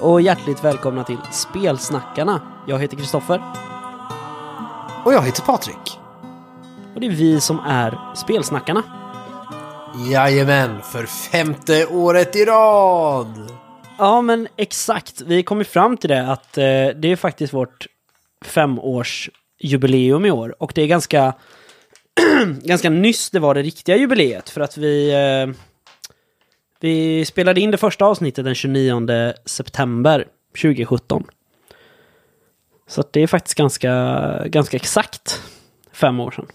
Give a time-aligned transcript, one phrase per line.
[0.00, 2.40] Och hjärtligt välkomna till Spelsnackarna.
[2.66, 3.42] Jag heter Kristoffer
[5.04, 5.98] Och jag heter Patrik.
[6.94, 8.82] och det är vi som är Spelsnackarna.
[10.10, 13.52] Jajamän, för femte året i rad!
[13.98, 15.20] Ja, men exakt.
[15.20, 16.62] Vi kom ju fram till det att eh,
[16.96, 17.86] det är faktiskt vårt
[18.44, 20.62] femårsjubileum i år.
[20.62, 21.34] Och det är ganska,
[22.62, 24.50] ganska nyss det var det riktiga jubileet.
[24.50, 25.69] För att vi, eh,
[26.80, 30.26] vi spelade in det första avsnittet den 29 september
[30.62, 31.24] 2017.
[32.86, 33.92] Så det är faktiskt ganska,
[34.46, 35.42] ganska exakt
[35.92, 36.46] fem år sedan.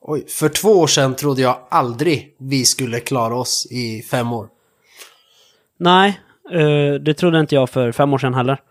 [0.00, 4.48] Oj, för två år sedan trodde jag aldrig vi skulle klara oss i fem år.
[5.78, 6.20] Nej,
[6.52, 8.60] eh, det trodde inte jag för fem år sedan heller.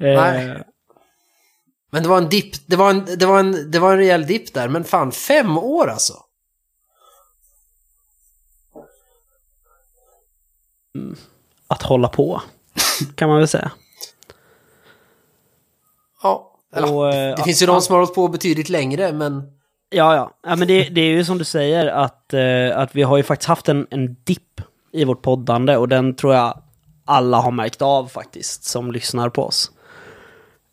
[0.00, 0.62] Eh, Nej.
[1.90, 4.26] Men det var en dipp, det var en, det var en, det var en rejäl
[4.26, 6.25] dipp där, men fan fem år alltså!
[11.68, 12.42] Att hålla på,
[13.14, 13.70] kan man väl säga.
[16.22, 16.52] Ja.
[16.76, 19.42] Eller, Och, det, eh, det finns ju de som har hållit på betydligt längre, men...
[19.90, 20.30] Ja, ja.
[20.46, 23.22] ja men det, det är ju som du säger att, eh, att vi har ju
[23.22, 24.60] faktiskt haft en, en dipp
[24.92, 26.62] i vårt poddande och den tror jag
[27.04, 29.70] alla har märkt av faktiskt som lyssnar på oss.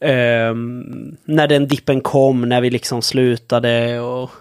[0.04, 4.32] Ehm, när den dippen kom, när vi liksom slutade och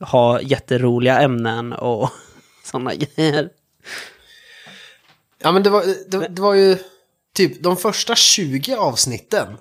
[0.00, 2.10] ha jätteroliga ämnen och
[2.64, 3.48] sådana grejer.
[5.42, 6.76] Ja men det var, det, det var ju
[7.34, 9.56] typ de första 20 avsnitten.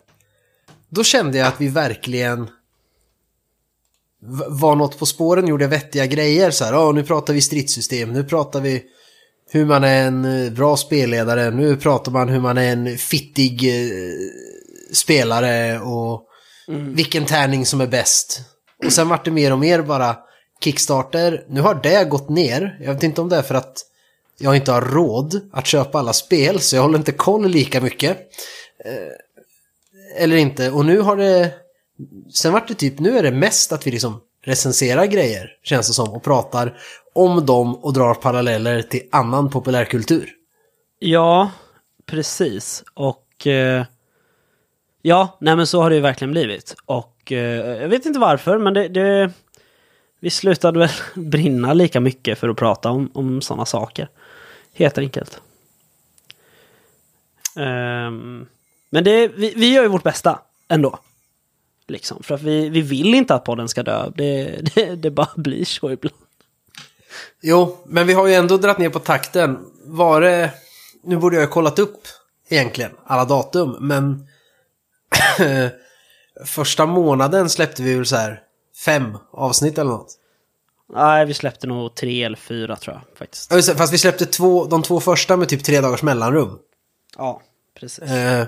[0.89, 2.49] Då kände jag att vi verkligen
[4.47, 6.51] var något på spåren, gjorde vettiga grejer.
[6.51, 8.83] Så här, "Ja, nu pratar vi stridssystem, nu pratar vi
[9.51, 13.63] hur man är en eh, bra spelledare, nu pratar man hur man är en fittig
[13.63, 14.11] eh,
[14.93, 16.25] spelare och
[16.95, 18.41] vilken tärning som är bäst.
[18.85, 20.17] Och sen vart det mer och mer bara
[20.63, 21.45] Kickstarter.
[21.49, 22.77] Nu har det gått ner.
[22.81, 23.85] Jag vet inte om det är för att
[24.39, 28.17] jag inte har råd att köpa alla spel så jag håller inte koll lika mycket.
[28.85, 30.71] Eh, eller inte.
[30.71, 31.51] Och nu har det...
[32.33, 35.93] Sen vart det typ, nu är det mest att vi liksom recenserar grejer, känns det
[35.93, 36.77] som, och pratar
[37.13, 40.29] om dem och drar paralleller till annan populärkultur.
[40.99, 41.51] Ja,
[42.05, 42.83] precis.
[42.93, 43.85] Och eh,
[45.01, 46.75] ja, nej men så har det ju verkligen blivit.
[46.85, 49.31] Och eh, jag vet inte varför, men det, det
[50.19, 54.09] vi slutade väl brinna lika mycket för att prata om, om sådana saker.
[54.79, 55.41] Helt enkelt.
[57.55, 58.47] Um,
[58.89, 60.99] men det, vi, vi gör ju vårt bästa ändå.
[61.87, 64.09] Liksom, för att vi, vi vill inte att podden ska dö.
[64.15, 66.15] Det, det, det bara blir så ibland.
[67.41, 69.57] Jo, men vi har ju ändå dragit ner på takten.
[69.85, 70.51] Var det...
[71.03, 72.01] Nu borde jag ju kollat upp
[72.49, 74.27] egentligen alla datum, men...
[76.45, 78.43] Första månaden släppte vi väl så här
[78.85, 80.19] fem avsnitt eller något.
[80.93, 83.51] Nej, vi släppte nog tre eller fyra tror jag faktiskt.
[83.51, 86.59] Ja, Fast vi släppte två, de två första med typ tre dagars mellanrum.
[87.17, 87.41] Ja,
[87.79, 88.03] precis.
[88.11, 88.45] Eh,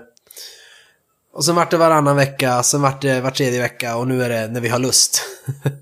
[1.33, 4.29] och sen vart det varannan vecka, sen vart det var tredje vecka och nu är
[4.29, 5.21] det när vi har lust.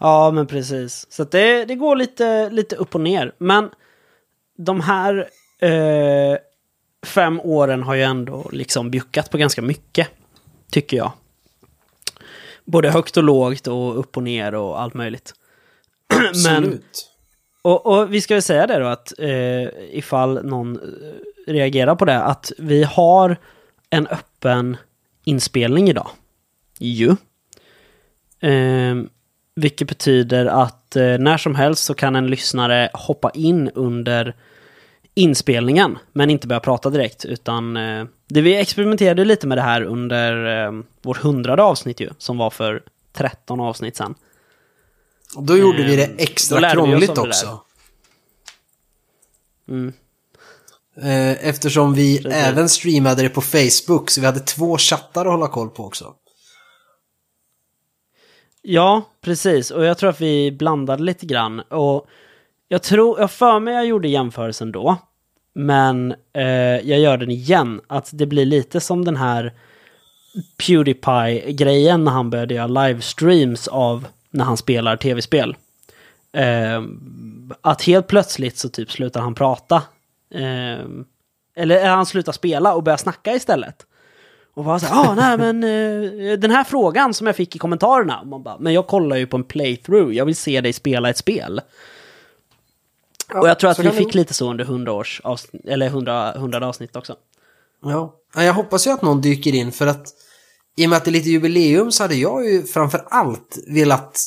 [0.00, 1.06] Ja, men precis.
[1.12, 3.32] Så det, det går lite, lite upp och ner.
[3.38, 3.70] Men
[4.58, 5.28] de här
[5.58, 6.38] eh,
[7.06, 10.08] fem åren har ju ändå liksom bjuckat på ganska mycket,
[10.70, 11.12] tycker jag.
[12.66, 15.34] Både högt och lågt och upp och ner och allt möjligt.
[16.44, 17.10] Men, Absolut.
[17.62, 22.04] och, och vi ska väl säga det då att eh, ifall någon eh, reagerar på
[22.04, 23.36] det, att vi har
[23.90, 24.76] en öppen
[25.24, 26.08] inspelning idag.
[26.78, 27.10] Ju.
[28.40, 28.96] Eh,
[29.54, 34.34] vilket betyder att eh, när som helst så kan en lyssnare hoppa in under
[35.18, 39.82] inspelningen, men inte börja prata direkt, utan eh, det vi experimenterade lite med det här
[39.82, 40.72] under eh,
[41.02, 42.82] vårt hundrade avsnitt ju, som var för
[43.12, 44.14] 13 avsnitt sen.
[45.36, 47.60] Och då gjorde vi det Ehm, extra krångligt också.
[49.68, 49.92] Mm.
[50.96, 52.32] Eh, Eftersom vi Precis.
[52.32, 56.14] även streamade det på Facebook, så vi hade två chattar att hålla koll på också.
[58.62, 59.70] Ja, precis.
[59.70, 61.60] Och jag tror att vi blandade lite grann.
[61.60, 62.06] Och
[62.68, 64.96] jag tror, jag för mig jag gjorde jämförelsen då.
[65.54, 66.44] Men eh,
[66.90, 67.80] jag gör den igen.
[67.86, 69.52] Att det blir lite som den här
[70.56, 75.56] Pewdiepie-grejen när han började göra livestreams av när han spelar tv-spel.
[76.32, 76.82] Eh,
[77.60, 79.82] att helt plötsligt så typ slutar han prata.
[80.30, 80.84] Eh,
[81.56, 83.86] eller han slutar spela och börjar snacka istället.
[84.54, 87.58] Och bara så här, ah, nej men eh, den här frågan som jag fick i
[87.58, 88.20] kommentarerna.
[88.20, 91.10] Och Man bara, men jag kollar ju på en playthrough, jag vill se dig spela
[91.10, 91.60] ett spel
[93.34, 96.34] och jag tror att vi fick det- lite så under 100 års avsnitt, eller 100,
[96.34, 97.16] 100 avsnitt också.
[97.82, 98.14] Ja.
[98.34, 100.06] Ja, Jag hoppas ju att någon dyker in för att
[100.76, 104.18] i och med att det är lite jubileum så hade jag ju framför allt velat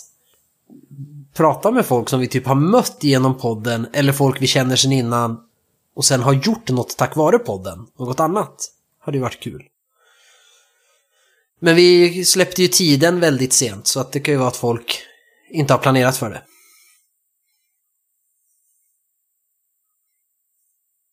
[1.34, 4.92] prata med folk som vi typ har mött genom podden eller folk vi känner sedan
[4.92, 5.40] innan
[5.96, 7.88] och sen har gjort något tack vare podden.
[8.00, 8.66] Något annat
[9.00, 9.64] hade ju varit kul.
[11.60, 15.02] Men vi släppte ju tiden väldigt sent så att det kan ju vara att folk
[15.52, 16.42] inte har planerat för det.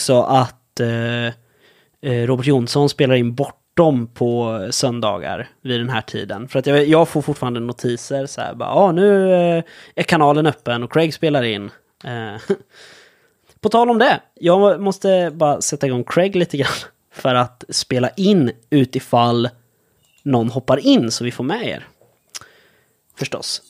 [0.02, 1.26] Så att eh,
[2.02, 6.48] eh, Robert Jonsson spelar in bortom på söndagar vid den här tiden.
[6.48, 9.64] För att jag, jag får fortfarande notiser så här bara, ja nu eh,
[9.94, 11.70] är kanalen öppen och Craig spelar in.
[12.04, 12.56] Eh,
[13.60, 16.76] på tal om det, jag måste bara sätta igång Craig lite grann
[17.12, 19.48] för att spela in utifall
[20.22, 21.86] någon hoppar in så vi får med er.
[23.18, 23.62] Förstås.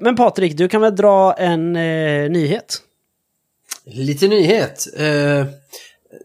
[0.00, 2.82] Men Patrik, du kan väl dra en eh, nyhet?
[3.86, 4.86] Lite nyhet.
[4.96, 5.46] Eh,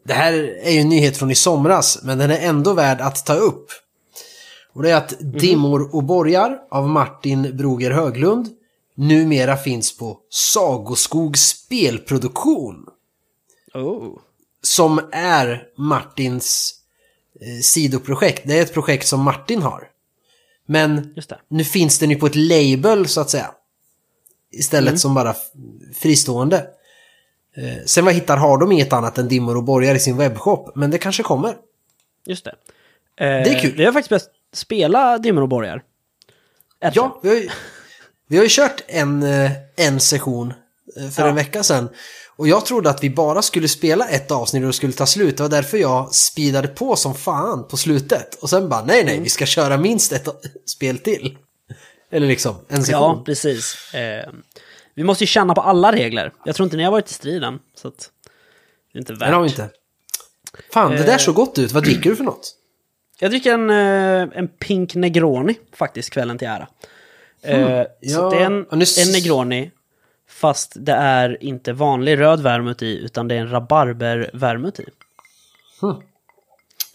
[0.03, 3.25] det här är ju en nyhet från i somras, men den är ändå värd att
[3.25, 3.71] ta upp.
[4.73, 8.49] Och det är att Dimmor och borgar av Martin Broger Höglund
[8.95, 12.85] numera finns på Sagoskog spelproduktion.
[13.73, 14.17] Oh.
[14.63, 16.73] Som är Martins
[17.41, 18.41] eh, sidoprojekt.
[18.45, 19.87] Det är ett projekt som Martin har.
[20.65, 21.15] Men
[21.49, 23.51] nu finns den ju på ett label så att säga.
[24.51, 24.97] Istället Mm.
[24.99, 25.35] som bara
[25.95, 26.67] fristående.
[27.57, 30.75] Eh, sen vad hittar har de inget annat än dimmor och borgar i sin webbshop.
[30.75, 31.55] Men det kanske kommer.
[32.25, 32.55] Just det.
[33.17, 33.73] Det är kul.
[33.77, 35.83] Vi har faktiskt börjat spela Dimmor och borgar.
[36.83, 37.49] Ett Ja, vi har ju,
[38.27, 40.53] vi har ju kört en, eh, en session
[40.97, 41.29] eh, för Ja.
[41.29, 41.89] en vecka sedan.
[42.35, 45.37] Och jag trodde att vi bara skulle spela ett avsnitt och det skulle ta slut.
[45.37, 48.35] Det var därför jag speedade på som fan på slutet.
[48.35, 49.23] Och sen bara, nej nej, Mm.
[49.23, 50.27] vi ska köra minst ett
[50.65, 51.37] spel till.
[52.11, 53.01] Eller liksom, en session.
[53.17, 53.93] Ja, precis.
[53.93, 54.29] Eh,
[54.95, 56.33] vi måste ju känna på alla regler.
[56.45, 57.59] Jag tror inte ni har varit i striden.
[57.75, 58.11] Så att
[58.93, 59.19] det är inte värt.
[59.19, 59.69] Men har vi inte.
[60.73, 61.71] Fan, det där såg gott ut.
[61.71, 62.55] Vad dricker du för något?
[63.19, 66.67] Jag dricker en, eh, en Pink Negroni faktiskt kvällen till ära.
[67.41, 69.71] Eh, Så Ja, det är en, en Negroni.
[70.29, 74.85] Fast det är inte vanlig röd vermouth i, utan det är en rabarber-vermouth i.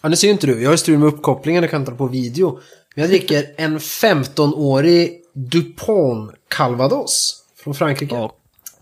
[0.01, 0.61] Ja, nu ser ju inte du.
[0.63, 2.59] Jag har strul med uppkopplingen och kan ta på video.
[2.95, 7.43] Men jag dricker en 15-årig Dupont Calvados.
[7.67, 8.15] Från Frankrike.
[8.15, 8.31] Åh,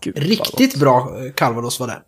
[0.00, 2.02] gud, Riktigt bra eh, Calvados var det.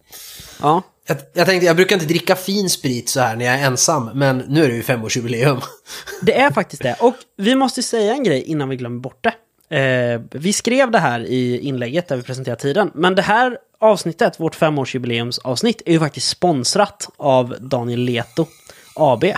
[0.62, 3.66] Ja, Jag, jag tänkte, jag brukar inte dricka fin sprit så här när jag är
[3.66, 4.10] ensam.
[4.14, 5.60] Men nu är det ju femårsjubileum.
[6.22, 6.96] Det är faktiskt det.
[7.00, 9.34] Och vi måste säga en grej innan vi glömmer bort det.
[9.76, 12.90] Eh, vi skrev det här i inlägget där vi presenterade tiden.
[12.94, 18.46] Men det här avsnittet, vårt femårsjubileumsavsnitt, är ju faktiskt sponsrat av Daniel Leto
[18.94, 19.24] AB.
[19.24, 19.34] Eh,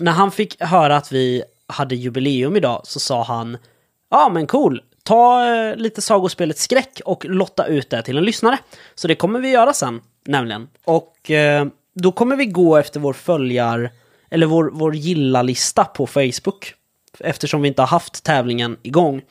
[0.00, 3.58] när han fick höra att vi hade jubileum idag så sa han
[4.10, 8.58] Ja men cool, ta eh, lite sagospelet skräck och lotta ut det till en lyssnare.
[8.94, 10.68] Så det kommer vi göra sen, nämligen.
[10.84, 13.90] Och eh, då kommer vi gå efter vår följar,
[14.30, 16.74] eller vår, vår gilla-lista på Facebook.
[17.20, 19.22] Eftersom vi inte har haft tävlingen igång.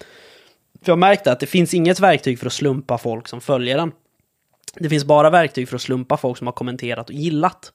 [0.84, 3.92] För jag märkte att det finns inget verktyg för att slumpa folk som följer den.
[4.76, 7.72] Det finns bara verktyg för att slumpa folk som har kommenterat och gillat.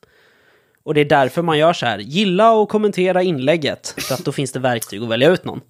[0.83, 1.99] Och det är därför man gör så här.
[1.99, 3.95] Gilla och kommentera inlägget.
[3.99, 5.61] För att då finns det verktyg att välja ut någon.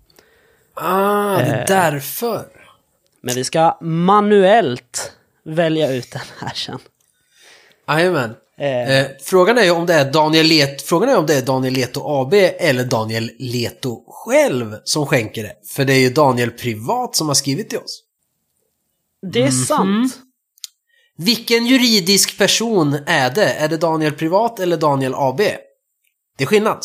[0.81, 1.53] Ah, det Eh.
[1.53, 2.47] är därför.
[3.23, 5.13] Men vi ska manuellt
[5.45, 6.79] välja ut den här sen.
[7.89, 8.35] Jajamän.
[8.59, 8.99] Eh.
[9.01, 11.75] Eh, frågan är ju om det är Daniel Leto, frågan är om det är Daniel
[11.75, 15.53] Leto AB eller Daniel Leto själv som skänker det.
[15.69, 18.03] För det är ju Daniel privat som har skrivit till oss.
[19.33, 20.17] Det är sant.
[21.17, 23.53] Vilken juridisk person är det?
[23.53, 25.37] Är det Daniel privat eller Daniel AB?
[25.37, 26.79] Det är skillnad.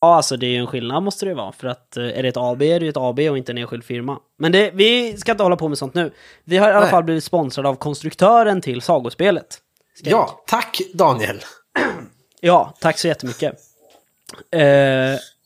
[0.00, 1.52] Ja, alltså det är ju en skillnad måste det ju vara.
[1.52, 3.58] För att eh, är det ett AB är det ju ett AB och inte en
[3.58, 4.18] enskild firma.
[4.38, 6.12] Men det, vi ska inte hålla på med sånt nu.
[6.44, 6.90] Vi har i alla Nej.
[6.90, 9.58] fall blivit sponsrade av konstruktören till sagospelet.
[10.02, 11.40] Jag- Ja, tack Daniel.
[12.40, 13.52] Ja, tack så jättemycket.
[14.50, 14.60] Eh,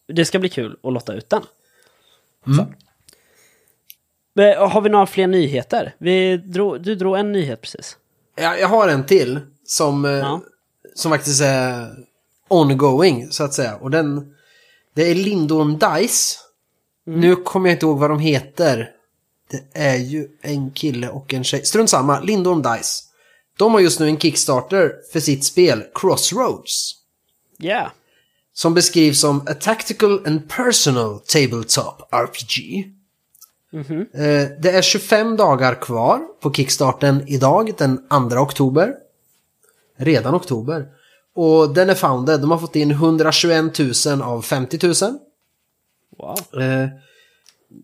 [0.08, 1.42] det ska bli kul att lotta ut den.
[2.44, 2.66] Så.
[4.34, 5.94] Men, har vi några fler nyheter?
[5.98, 7.96] Vi drog, du drog en nyhet precis.
[8.36, 10.40] Jag, jag har en till som, eh, Ja.
[10.94, 11.86] som faktiskt är
[12.48, 13.76] ongoing så att säga.
[13.76, 14.34] Och den,
[14.94, 16.38] det är Lindorm Dice.
[17.06, 18.90] Nu kommer jag inte ihåg vad de heter.
[19.50, 21.64] Det är ju en kille och en tjej.
[21.64, 23.02] Strunt samma, Lindorm Dice.
[23.58, 26.96] De har just nu en Kickstarter för sitt spel Crossroads.
[27.58, 27.68] Ja.
[27.68, 27.90] Yeah.
[28.54, 32.84] Som beskrivs som A Tactical and Personal Tabletop RPG.
[34.14, 38.94] Eh, Det är 25 dagar kvar på Kickstarten idag, den 2 oktober.
[39.96, 40.86] Redan oktober.
[41.34, 44.94] Och den är founded, de har fått in 121 000 av 50 000.
[46.18, 46.62] Wow.
[46.62, 46.88] Eh,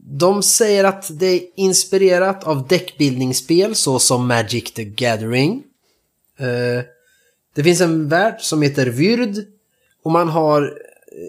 [0.01, 5.63] De säger att det är inspirerat av däckbildningsspel såsom Magic the Gathering.
[6.39, 6.85] Eh,
[7.55, 9.37] Det finns en värld som heter Vyrd
[10.03, 10.79] och man har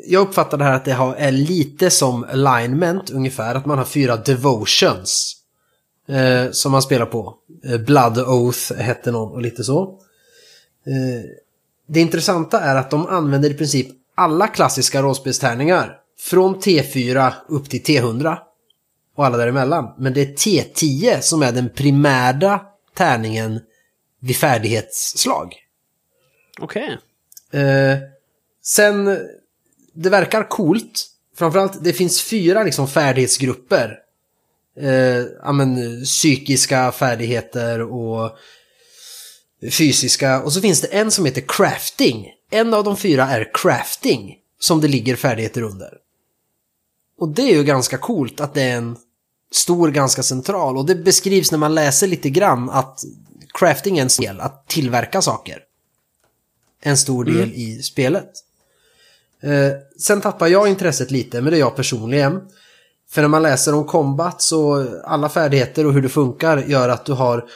[0.07, 4.17] jag uppfattar det här att det är lite som alignment ungefär, att man har fyra
[4.17, 5.35] devotions.
[6.07, 7.35] Eh, som man spelar på.
[7.85, 9.81] Blood Oath hette någon och lite så.
[10.85, 11.29] Eh,
[11.89, 15.95] det intressanta är att de använder i princip alla klassiska rollspelstärningar.
[16.19, 18.37] Från T4 upp till T100.
[19.15, 19.93] Och alla däremellan.
[19.97, 22.61] Men det är T10 som är den primära
[22.95, 23.59] tärningen
[24.21, 25.55] vid färdighetsslag.
[26.59, 26.97] Okej.
[27.51, 27.97] Eh,
[28.63, 29.05] sen,
[29.93, 31.05] det verkar coolt.
[31.37, 33.97] Framförallt, det finns fyra liksom färdighetsgrupper.
[34.79, 38.37] Eh, ja, men, psykiska färdigheter och
[39.71, 40.41] fysiska.
[40.41, 42.27] Och så finns det en som heter crafting.
[42.51, 44.35] En av de fyra är crafting.
[44.59, 45.93] Som det ligger färdigheter under.
[47.19, 48.97] Och det är ju ganska coolt att det är en
[49.51, 50.77] stor, ganska central.
[50.77, 52.99] Och det beskrivs när man läser lite grann att
[53.53, 55.59] crafting är en del, att tillverka saker.
[56.81, 58.29] En stor del i spelet.
[59.41, 62.41] Eh, sen tappar jag intresset lite, men det är jag personligen.
[63.09, 67.05] För när man läser om combat så alla färdigheter och hur det funkar gör att
[67.05, 67.49] du har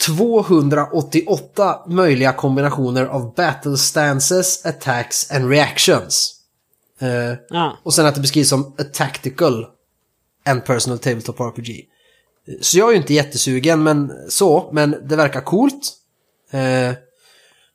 [0.00, 6.32] 288 möjliga kombinationer av battle stances, attacks and reactions.
[7.00, 7.76] Eh, Ja.
[7.82, 9.66] och sen att det beskrivs som a tactical
[10.44, 11.84] and personal tabletop RPG.
[12.60, 14.68] Så jag är ju inte jättesugen, men så.
[14.72, 15.92] Men det verkar coolt.
[16.50, 16.92] Eh,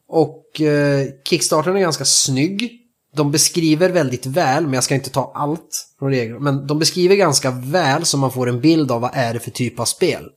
[0.07, 2.77] och eh, Kickstartern är ganska snygg.
[3.15, 6.39] De beskriver väldigt väl, men jag ska inte ta allt från regler.
[6.39, 9.51] Men de beskriver ganska väl så man får en bild av vad är det för
[9.51, 10.29] typ av spel.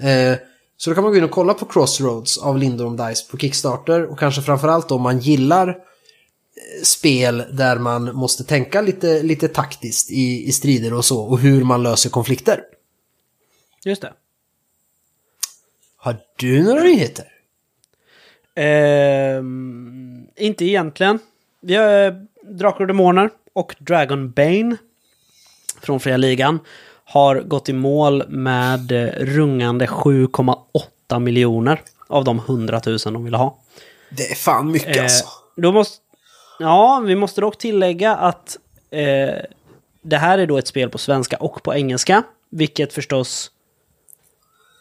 [0.00, 0.36] Eh,
[0.82, 4.04] så då kan man gå in och kolla på Crossroads av Lindorm Dice på Kickstarter.
[4.04, 5.74] Och kanske framförallt om man gillar eh,
[6.84, 11.20] spel där man måste tänka lite, lite taktiskt i, i strider och så.
[11.20, 12.60] Och hur man löser konflikter.
[13.84, 14.12] Just det.
[15.96, 17.26] Har du några nyheter?
[18.54, 21.18] Ehm, inte egentligen.
[21.60, 24.76] Vi har eh, Drakar och Demoner och Dragon Bane
[25.80, 26.58] från Fria Ligan
[27.12, 33.36] har gått i mål med eh, rungande 7,8 miljoner av de 100 000 de ville
[33.36, 33.58] ha.
[34.10, 35.24] Det är fan mycket Eh, alltså.
[35.56, 35.96] då måste,
[36.58, 38.56] ja, vi måste dock tillägga att
[38.90, 39.34] eh,
[40.02, 42.22] det här är då ett spel på svenska och på engelska.
[42.50, 43.50] Vilket förstås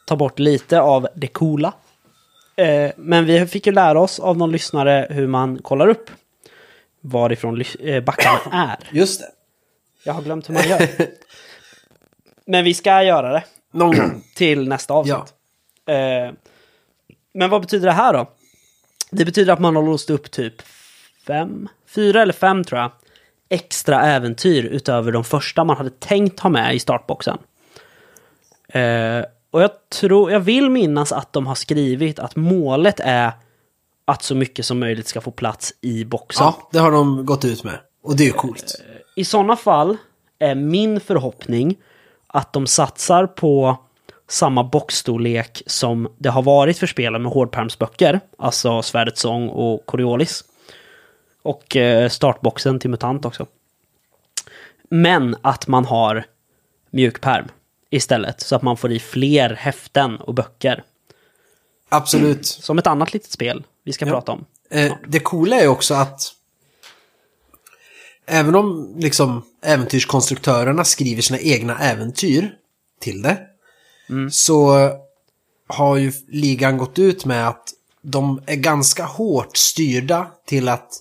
[0.05, 1.73] tar bort lite av det coola.
[2.55, 6.09] Eh, men vi fick ju lära oss av någon lyssnare hur man kollar upp
[7.01, 8.89] varifrån eh, backarna är.
[8.97, 9.27] Just det.
[10.03, 10.87] Jag har glömt hur man gör.
[12.51, 14.23] Men vi ska göra det Någon gång.
[14.35, 15.33] till nästa avsnitt.
[15.85, 15.93] Ja.
[15.93, 16.33] Eh,
[17.33, 18.29] men vad betyder det här då?
[19.11, 20.53] Det betyder att man har låst upp typ
[21.27, 22.91] fem, fyra eller fem tror jag,
[23.49, 27.37] extra äventyr utöver de första man hade tänkt ha med i startboxen.
[28.67, 33.31] Eh, och jag tror, jag vill minnas att de har skrivit att målet är
[34.05, 36.45] att så mycket som möjligt ska få plats i boxen.
[36.45, 37.79] Ja, det har de gått ut med.
[38.03, 38.81] Och det är ju coolt.
[39.15, 39.97] I sådana fall
[40.39, 41.77] är min förhoppning
[42.33, 43.77] att de satsar på
[44.29, 50.43] samma boxstorlek som det har varit för spelen med hårdpermsböcker, alltså Svärdets sång och Coriolis.
[51.43, 53.45] Och eh, startboxen till MUTANT också.
[54.89, 56.25] Men att man har
[56.91, 57.47] mjukperm
[57.89, 60.83] istället, så att man får i fler häften och böcker.
[61.89, 62.45] Absolut.
[62.45, 64.11] Som ett annat litet spel vi ska Ja.
[64.11, 64.45] prata om.
[64.69, 66.33] Eh, det coola är också att
[68.31, 72.53] även om liksom äventyrskonstruktörerna skriver sina egna äventyr
[72.99, 73.37] till det
[74.31, 74.89] så
[75.67, 77.69] har ju ligan gått ut med att
[78.01, 80.99] de är ganska hårt styrda till att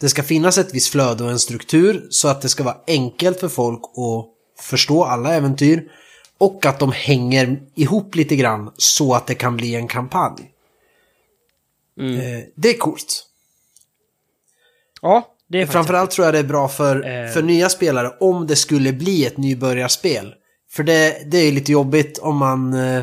[0.00, 3.40] det ska finnas ett visst flöde och en struktur så att det ska vara enkelt
[3.40, 5.90] för folk att förstå alla äventyr
[6.38, 10.52] och att de hänger ihop lite grann så att det kan bli en kampanj.
[12.00, 13.24] Eh, det är coolt.
[15.02, 15.66] Ja, det är.
[15.66, 17.30] Framförallt tror jag det är bra för, Eh.
[17.32, 20.34] för nya spelare om det skulle bli ett nybörjarspel.
[20.70, 22.74] För det, det är lite jobbigt om man...
[22.74, 23.02] eh,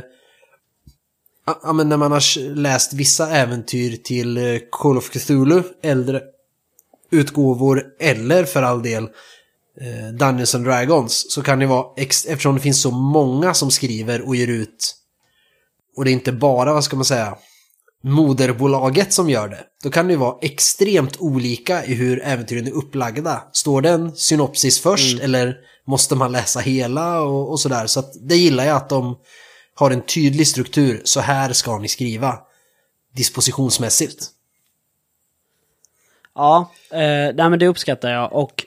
[1.63, 6.21] Ja, men när man har läst vissa äventyr till eh, Call of Cthulhu, äldre
[7.11, 9.03] utgåvor, eller för all del
[9.81, 14.27] eh, Dungeons and Dragons, så kan det vara, eftersom det finns så många som skriver
[14.27, 14.95] och ger ut,
[15.97, 17.35] och det är inte bara, vad ska man säga,
[18.05, 19.63] moderbolaget som gör det.
[19.83, 23.43] Då kan det ju vara extremt olika i hur äventyren är upplagda.
[23.51, 25.57] Står det en synopsis först eller
[25.87, 27.87] måste man läsa hela och, och sådär.
[27.87, 29.17] Så att det gillar jag att de
[29.75, 31.01] har en tydlig struktur.
[31.03, 32.37] Så här ska ni skriva
[33.15, 34.25] dispositionsmässigt.
[36.35, 36.97] Ja, eh,
[37.35, 38.33] nej, men det uppskattar jag.
[38.33, 38.65] Och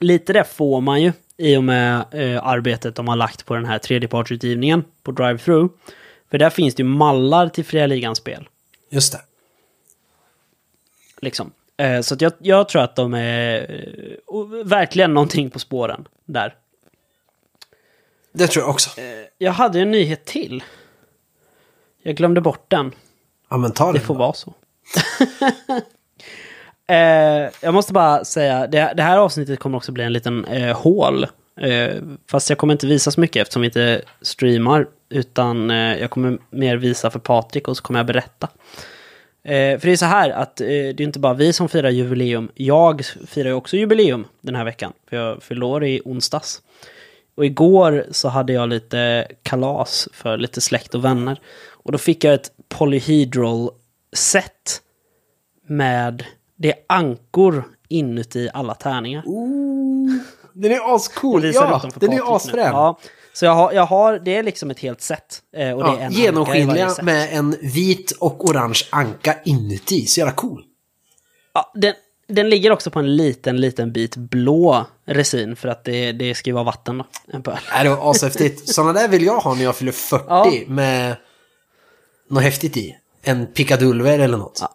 [0.00, 3.64] lite det får man ju i och med eh, arbetet de har lagt på den
[3.64, 5.68] här tredjepartsutgivningen på Drive-Thru.
[6.30, 8.48] För där finns det ju mallar till Fria Ligan-spel.
[8.88, 9.20] Just det.
[11.20, 11.52] Liksom.
[11.76, 13.60] Eh, så jag, jag tror att de är
[14.30, 16.54] eh, verkligen någonting på spåren där.
[18.32, 19.00] Det tror jag också.
[19.38, 20.62] Jag hade en nyhet till.
[22.02, 22.92] Jag glömde bort den.
[23.48, 24.04] Ja, men ta Det det.
[24.04, 24.54] får vara så.
[26.92, 30.76] eh, jag måste bara säga, det, det här avsnittet kommer också bli en liten eh,
[30.80, 31.26] hål.
[31.60, 31.96] Eh,
[32.30, 34.86] fast jag kommer inte visa så mycket eftersom vi inte streamar.
[35.08, 38.48] Utan eh, jag kommer mer visa för Patrik och så kommer jag berätta.
[39.42, 41.90] Eh, för det är så här att eh, det är inte bara vi som firar
[41.90, 42.50] jubileum.
[42.54, 44.92] Jag firar ju också jubileum den här veckan.
[45.08, 46.62] För jag fyllde år i onsdags.
[47.34, 51.40] Och igår så hade jag lite kalas för lite släkt och vänner.
[51.70, 53.70] Och då fick jag ett polyhedral
[54.12, 54.82] set
[55.66, 56.24] med
[56.56, 59.22] det är ankor inuti alla tärningar.
[60.52, 61.44] Den är ascool.
[61.54, 62.72] Ja, den är asfrän.
[62.72, 62.98] Ja,
[63.38, 65.42] så jag har, jag har, det är liksom ett helt set.
[65.56, 69.36] eh, Och det är Ja, en anka i genomskinliga med en vit och orange anka
[69.44, 70.06] inuti.
[70.06, 70.62] Så jävla cool.
[71.54, 71.94] Ja, den,
[72.28, 76.50] den ligger också på en liten, liten bit blå resin för att det, det ska
[76.50, 77.04] ju vara vatten då.
[77.32, 77.56] En pöl.
[77.72, 78.68] Nej, det var ashäftigt.
[78.74, 80.52] Sådana där vill jag ha när jag fyller 40 Ja.
[80.66, 81.16] med
[82.30, 82.96] något häftigt i.
[83.22, 84.58] En pickadulver eller något.
[84.60, 84.74] Ja.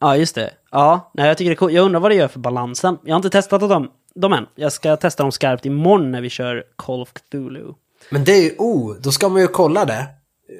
[0.00, 0.50] Ja, just det.
[0.70, 1.72] Ja, nej, jag tycker det är coolt.
[1.72, 2.98] Jag undrar vad det gör för balansen.
[3.04, 4.46] Jag har inte testat dem, dem än.
[4.54, 7.74] Jag ska testa dem skarpt imorgon när vi kör Call of Cthulhu.
[8.10, 10.06] Men det är ju, oh, då ska man ju kolla det.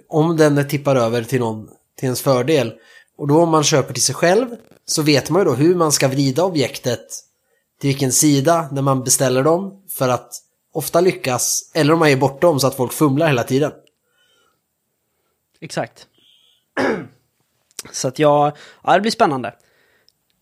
[0.08, 2.72] Om den tippar över till någon, till ens fördel.
[3.18, 4.56] Och då om man köper till sig själv
[4.86, 7.06] så vet man ju då hur man ska vrida objektet
[7.80, 10.30] till vilken sida när man beställer dem för att
[10.72, 13.72] ofta lyckas, eller om man ger bort dem så att folk fumlar hela tiden.
[15.60, 16.06] Exakt.
[17.92, 18.56] Så att jag...
[18.82, 19.54] Ja, det blir spännande.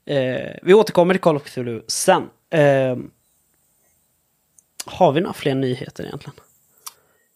[0.07, 2.23] Eh, vi återkommer till Call of Cthulhu sen.
[2.52, 2.97] Eh,
[4.87, 6.35] har vi några fler nyheter egentligen?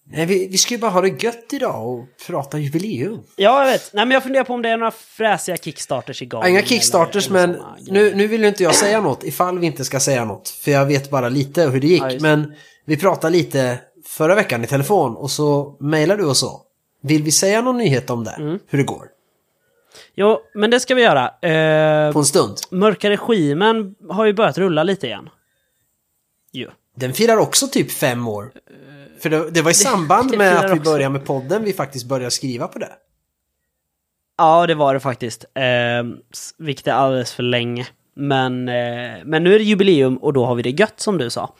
[0.08, 3.20] Nej, vi, vi ska ju bara ha det gött idag och prata jubileum.
[3.36, 3.90] Ja, jag vet.
[3.92, 6.46] Nej, men jag funderar på om det är några fräsiga kickstarters igång.
[6.46, 9.58] Inga eller- kickstarters, eller men såna nu, nu vill ju inte jag säga något ifall
[9.58, 10.48] vi inte ska säga något.
[10.48, 12.02] För jag vet bara lite hur det gick.
[12.02, 16.62] Ja, men vi pratade lite förra veckan i telefon och så mejlade du och så.
[17.02, 18.30] Vill vi säga någon nyhet om det?
[18.38, 18.58] Mm.
[18.66, 19.06] Hur det går?
[20.14, 21.24] Jo, men det ska vi göra.
[21.26, 22.56] Eh, På en stund.
[22.70, 25.28] Mörka regimen har ju börjat rulla lite igen.
[26.52, 26.70] Jo.
[26.96, 28.52] Den firar också typ fem år.
[29.20, 32.30] För det, det var i samband med att vi började med podden vi faktiskt började
[32.30, 32.92] skriva på det.
[34.38, 35.44] Ja, det var det faktiskt.
[35.54, 35.62] Eh,
[36.58, 37.86] vilket är alldeles för länge.
[38.14, 41.30] Men, eh, men nu är det jubileum och då har vi det gött som du
[41.30, 41.54] sa.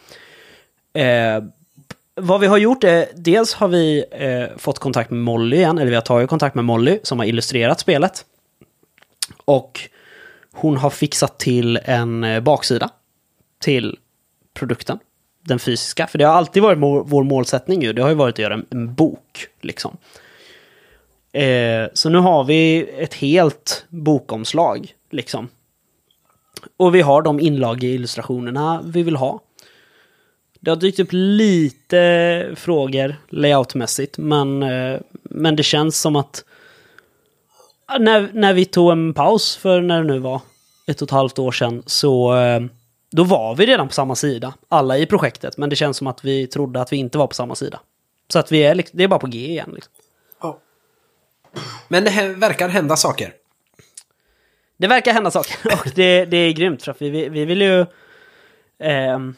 [2.20, 5.88] Vad vi har gjort är, dels har vi eh, fått kontakt med Molly igen, eller
[5.90, 8.24] vi har tagit kontakt med Molly som har illustrerat spelet.
[9.44, 9.80] Och
[10.52, 12.90] hon har fixat till en eh, baksida
[13.60, 13.98] till
[14.54, 14.98] produkten,
[15.44, 16.06] den fysiska.
[16.06, 18.54] För det har alltid varit må- vår målsättning ju, det har ju varit att göra
[18.54, 19.96] en, en bok liksom.
[21.32, 25.48] Eh, så nu har vi ett helt bokomslag, liksom.
[26.76, 29.40] Och vi har de inlag i illustrationerna vi vill ha.
[30.66, 36.44] Det har dykt upp lite frågor layoutmässigt, men, eh, men det känns som att
[37.88, 40.40] Ja, när, när vi tog en paus för när det nu var
[40.86, 42.60] ett och ett halvt år sedan så eh,
[43.10, 46.24] då var vi redan på samma sida, alla i projektet, men det känns som att
[46.24, 47.80] vi trodde att vi inte var på samma sida.
[48.28, 49.70] Så att vi är, liksom- det är bara på G igen.
[49.74, 49.92] Liksom.
[50.42, 50.58] Ja.
[51.88, 53.32] Men det verkar hända saker.
[54.76, 57.62] Det verkar hända saker och det, det är grymt för att vi, vi, vi vill
[57.62, 57.86] ju...
[58.78, 59.34] ehm,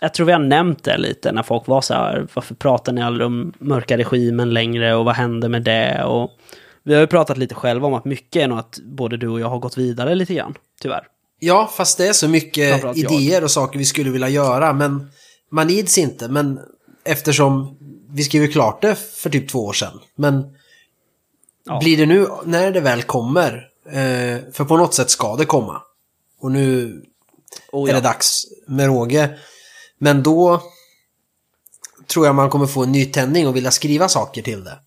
[0.00, 3.02] jag tror vi har nämnt det lite när folk var så här, varför pratar ni
[3.02, 6.04] aldrig om mörka regimen längre och vad händer med det?
[6.04, 6.30] Och
[6.82, 9.40] vi har ju pratat lite själva om att mycket är nog att både du och
[9.40, 11.06] jag har gått vidare lite grann, tyvärr.
[11.38, 15.10] Ja, fast det är så mycket idéer och saker vi skulle vilja göra, men
[15.50, 16.28] man ids inte.
[16.28, 16.60] Men
[17.04, 17.76] eftersom
[18.10, 20.00] vi skrev klart det för typ två år sedan.
[20.16, 20.44] Men
[21.68, 21.78] Ja.
[21.80, 25.82] blir det nu, när det väl kommer, eh, för på något sätt ska det komma.
[26.40, 27.02] Och nu
[27.72, 28.00] Oh, är ja.
[28.00, 29.38] det dags med råge.
[29.98, 30.62] Men då
[32.06, 34.78] tror jag man kommer få en nytändning och vilja skriva saker till det.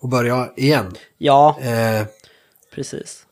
[0.00, 0.94] Och börja igen.
[1.18, 2.06] ja, Eh,
[2.74, 3.26] precis.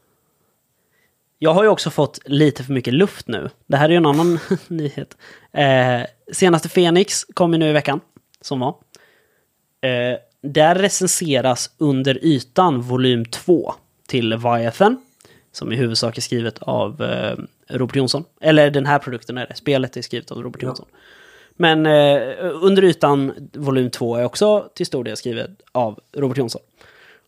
[1.38, 3.51] Jag har ju också fått lite för mycket luft nu.
[3.66, 5.16] Det här är ju en annan nyhet.
[5.53, 6.01] Eh,
[6.33, 8.01] senaste Fenix kom ju nu i veckan,
[8.40, 8.77] som var.
[9.81, 13.75] Eh, där recenseras Under ytan volym 2
[14.07, 15.05] till Leviathan.
[15.53, 17.37] Som i huvudsak är skrivet av eh,
[17.68, 18.25] Robert Jonsson.
[18.40, 19.55] Eller den här produkten är det.
[19.55, 20.77] Spelet är skrivet av Robert Ja.
[21.57, 26.62] Men eh, Under ytan volym 2 är också till stor del skrivet av Robert Jonsson.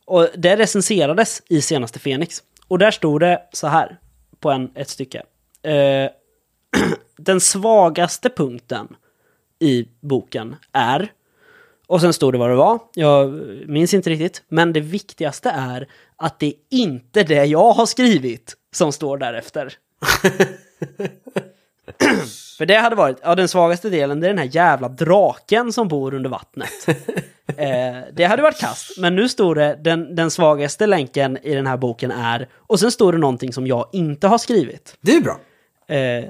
[0.04, 2.42] Och det recenserades i senaste Fenix.
[2.68, 3.98] Och där stod det så här
[4.40, 5.22] på en, ett stycke.
[5.62, 6.10] Eh,
[7.16, 8.88] den svagaste punkten
[9.58, 11.12] i boken är...
[11.88, 12.78] Och sen stod det vad det var.
[12.94, 13.30] Jag
[13.66, 14.42] minns inte riktigt.
[14.48, 19.74] Men det viktigaste är att det är inte det jag har skrivit som står därefter.
[22.58, 25.88] För det hade varit, ja den svagaste delen det är den här jävla draken som
[25.88, 26.70] bor under vattnet.
[27.56, 31.66] eh, det hade varit kast, men nu står det den, den svagaste länken i den
[31.66, 34.96] här boken är, och sen står det någonting som jag inte har skrivit.
[35.00, 35.40] Det är bra.
[35.96, 36.24] Eh,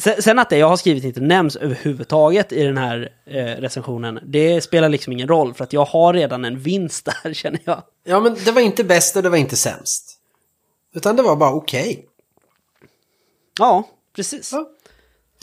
[0.00, 4.20] sen, sen att det jag har skrivit inte nämns överhuvudtaget i den här eh, recensionen,
[4.22, 7.82] det spelar liksom ingen roll för att jag har redan en vinst där känner jag.
[8.04, 10.20] Ja, men det var inte bäst och det var inte sämst.
[10.94, 12.06] Utan det var bara okej.
[13.58, 14.52] Ja, precis.
[14.52, 14.73] Ja.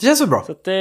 [0.02, 0.44] Det känns så bra.
[0.46, 0.74] Så att, eh,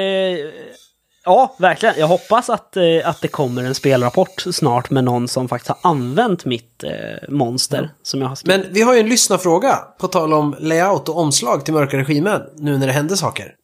[1.25, 1.95] ja, verkligen.
[1.97, 5.91] Jag hoppas att, eh, att det kommer en spelrapport snart med någon som faktiskt har
[5.91, 6.91] använt mitt eh,
[7.29, 8.65] monster som jag har skrivit.
[8.65, 12.41] Men vi har ju en lyssnarfråga på tal om layout och omslag till Mörka Regimen
[12.55, 13.55] nu när det händer saker.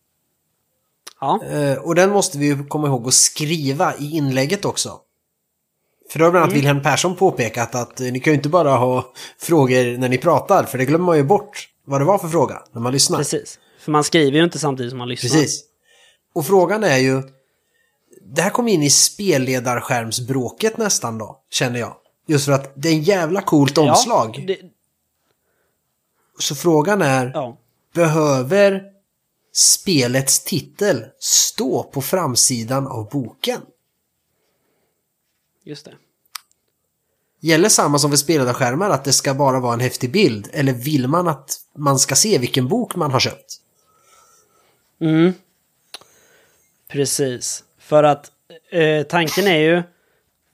[1.21, 4.99] ja, Eh, och den måste vi ju komma ihåg att skriva i inlägget också.
[6.11, 8.75] För då har bland annat Wilhelm Persson påpekat att eh, ni kan ju inte bara
[8.75, 12.27] ha frågor när ni pratar, för det glömmer man ju bort vad det var för
[12.27, 13.17] fråga när man lyssnar.
[13.17, 13.59] precis.
[13.87, 15.29] För man skriver ju inte samtidigt som man lyssnar.
[15.29, 15.63] Precis.
[16.33, 17.23] Och frågan är ju...
[18.21, 21.95] Det här kom in i spelledarskärmsbråket nästan då, känner jag.
[22.27, 24.35] Just för att det är en jävla coolt omslag.
[24.39, 24.59] Ja, det,
[26.39, 27.57] Så frågan är, ja.
[27.93, 28.83] behöver
[29.53, 33.61] spelets titel stå på framsidan av boken?
[35.63, 35.93] just det.
[37.39, 40.49] Gäller samma som för spelledarskärmar att det ska bara vara en häftig bild?
[40.53, 43.56] Eller vill man att man ska se vilken bok man har köpt?
[45.01, 45.33] Mm.
[46.87, 47.63] Precis.
[47.79, 48.31] För att
[48.71, 49.83] eh, tanken är ju...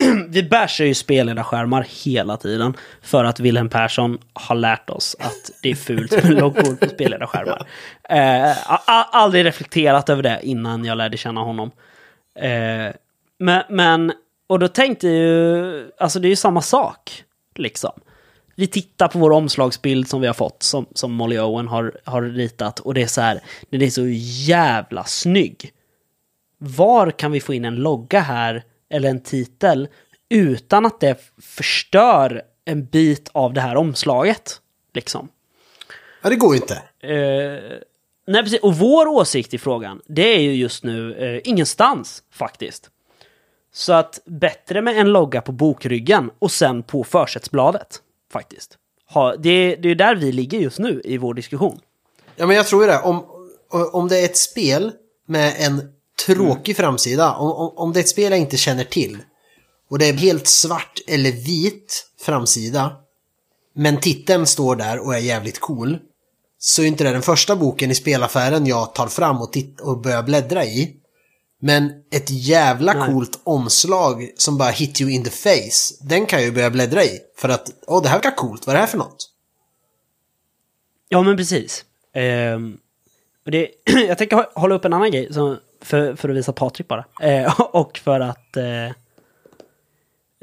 [0.30, 2.74] vi bashar ju spelledarskärmar hela tiden.
[3.02, 7.68] För att Wilhelm Persson har lärt oss att det är fult med loggor på spelledarskärmar.
[8.10, 11.72] Eh, a- a- aldrig reflekterat över det innan jag lärde känna honom.
[12.36, 12.94] Eh,
[13.38, 14.14] men, men,
[14.48, 17.24] och då tänkte jag ju, alltså det är ju samma sak.
[17.56, 17.92] Liksom.
[18.56, 22.22] Vi tittar på vår omslagsbild som vi har fått, som, som Molly Owen har, har
[22.22, 22.80] ritat.
[22.80, 24.08] Och det är så här, den är så
[24.48, 25.74] jävla snygg.
[26.58, 29.88] Var kan vi få in en logga här, eller en titel,
[30.30, 34.62] utan att det förstör en bit av det här omslaget?
[34.94, 35.30] Liksom.
[36.22, 36.76] Ja, det går ju inte.
[37.00, 37.80] Eh,
[38.28, 38.60] nej, precis.
[38.60, 42.90] Och vår åsikt i frågan, det är ju just nu eh, ingenstans faktiskt.
[43.74, 48.02] Så att bättre med en logga på bokryggen och sen på försättsbladet
[48.34, 48.78] faktiskt.
[49.14, 51.80] Ha, det, det är där vi ligger just nu i vår diskussion.
[52.36, 53.00] Ja, men jag tror ju det.
[53.00, 53.24] Om,
[53.70, 54.92] om det är ett spel
[55.28, 55.82] med en
[56.26, 59.18] tråkig framsida, om, om, om det är ett spel jag inte känner till
[59.90, 62.92] och det är helt svart eller vit framsida,
[63.76, 66.00] men titeln står där och är jävligt cool,
[66.60, 70.02] så är inte det den första boken i spelaffären jag tar fram och, titt- och
[70.02, 70.96] börjar bläddra i.
[71.66, 73.08] Men ett jävla Nej.
[73.08, 77.04] coolt omslag som bara hit you in the face, den kan jag ju börja bläddra
[77.04, 77.20] i.
[77.38, 79.30] För att, åh det här verkar coolt, vad är det här för något?
[81.10, 81.86] Ja, men precis.
[82.14, 82.78] Ehm,
[83.46, 83.70] och det,
[84.08, 87.06] jag tänker hå- hålla upp en annan grej som, för, för att visa Patrik bara.
[87.22, 88.58] Eh, och för att...
[88.58, 88.86] Eh,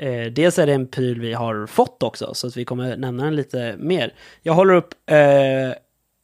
[0.08, 3.24] eh, dels är det en pryl vi har fått också, så att vi kommer nämna
[3.24, 4.14] den lite mer.
[4.42, 5.72] Jag håller upp eh,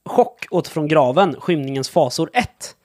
[0.05, 2.77] Chock återifrån graven, Skymningens fasor 1.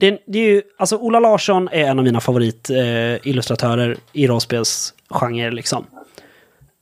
[0.00, 5.50] Det, det är ju, alltså Ola Larsson är en av mina favoritillustratörer eh, i rollspelsgenre
[5.50, 5.86] liksom.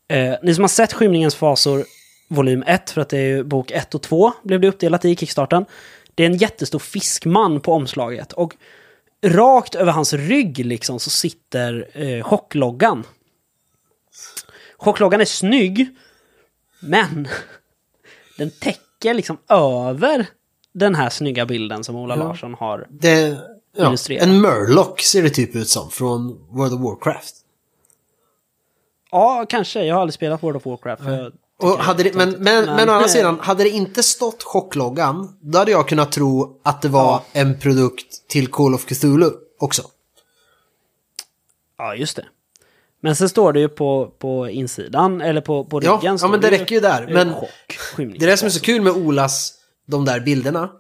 [0.09, 1.85] Eh, ni som har sett Skymningens fasor
[2.29, 5.17] volym 1, för att det är ju bok 1 och 2, blev det uppdelat i
[5.17, 5.65] kickstarten.
[6.15, 8.57] Det är en jättestor fiskman på omslaget och
[9.27, 13.05] rakt över hans rygg liksom så sitter eh, chockloggan.
[14.77, 15.97] Chockloggan är snygg,
[16.81, 17.29] men
[18.39, 20.27] den täcker liksom över
[20.75, 22.23] den här snygga bilden som Ola Ja.
[22.25, 22.87] Larsson har.
[22.91, 23.37] Det,
[23.77, 24.23] ja, Illustrerat.
[24.23, 27.35] en Murloc ser det typ ut som från World of Warcraft.
[29.11, 29.85] Ja, kanske.
[29.85, 31.03] Jag har aldrig spelat World of Warcraft.
[31.59, 32.45] Och hade det, men, töntigt.
[32.45, 36.61] men, men, å andra sidan, hade det inte stått chockloggan, då hade jag kunnat tro
[36.63, 37.25] att det var Ja.
[37.33, 39.83] en produkt till Call of Cthulhu också.
[41.79, 42.25] Ja, just det.
[43.01, 46.13] Men sen står det ju på, på insidan, eller på, på Ja, ryggen.
[46.13, 47.07] ja står men det räcker ju där.
[47.13, 47.51] Men chock,
[47.97, 49.55] det är det som är så kul med Olas,
[49.87, 50.71] de där bilderna.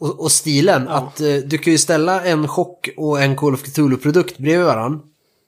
[0.00, 0.92] Och, och stilen, Ja.
[0.92, 5.00] att eh, du kan ju ställa en chock och en Call of Cthulhu-produkt bredvid varandra.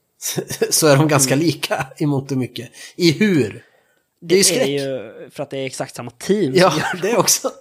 [0.71, 2.71] så är de ganska lika i mångt och mycket.
[2.97, 3.65] I hur.
[4.21, 4.61] Det är ju skräck.
[4.61, 7.51] är ju för att det är exakt samma team Ja, det också.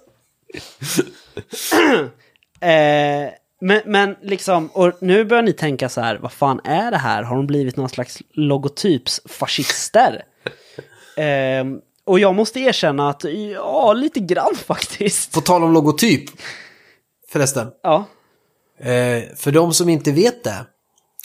[2.60, 6.96] Eh, men, men liksom, och nu börjar ni tänka så här, vad fan är det
[6.96, 7.22] här?
[7.22, 10.24] Har de blivit någon slags logotypsfascister?
[11.16, 11.64] eh,
[12.06, 15.32] och jag måste erkänna att, ja, lite grann faktiskt.
[15.32, 16.24] På tal om logotyp.
[17.28, 17.68] Förresten.
[17.82, 18.04] Ja,
[18.78, 20.66] Eh, för de som inte vet det.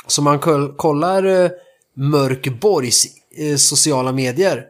[0.07, 1.51] Så man koll- kollar eh,
[1.95, 3.05] Mörkborgs
[3.37, 4.65] eh, sociala medier.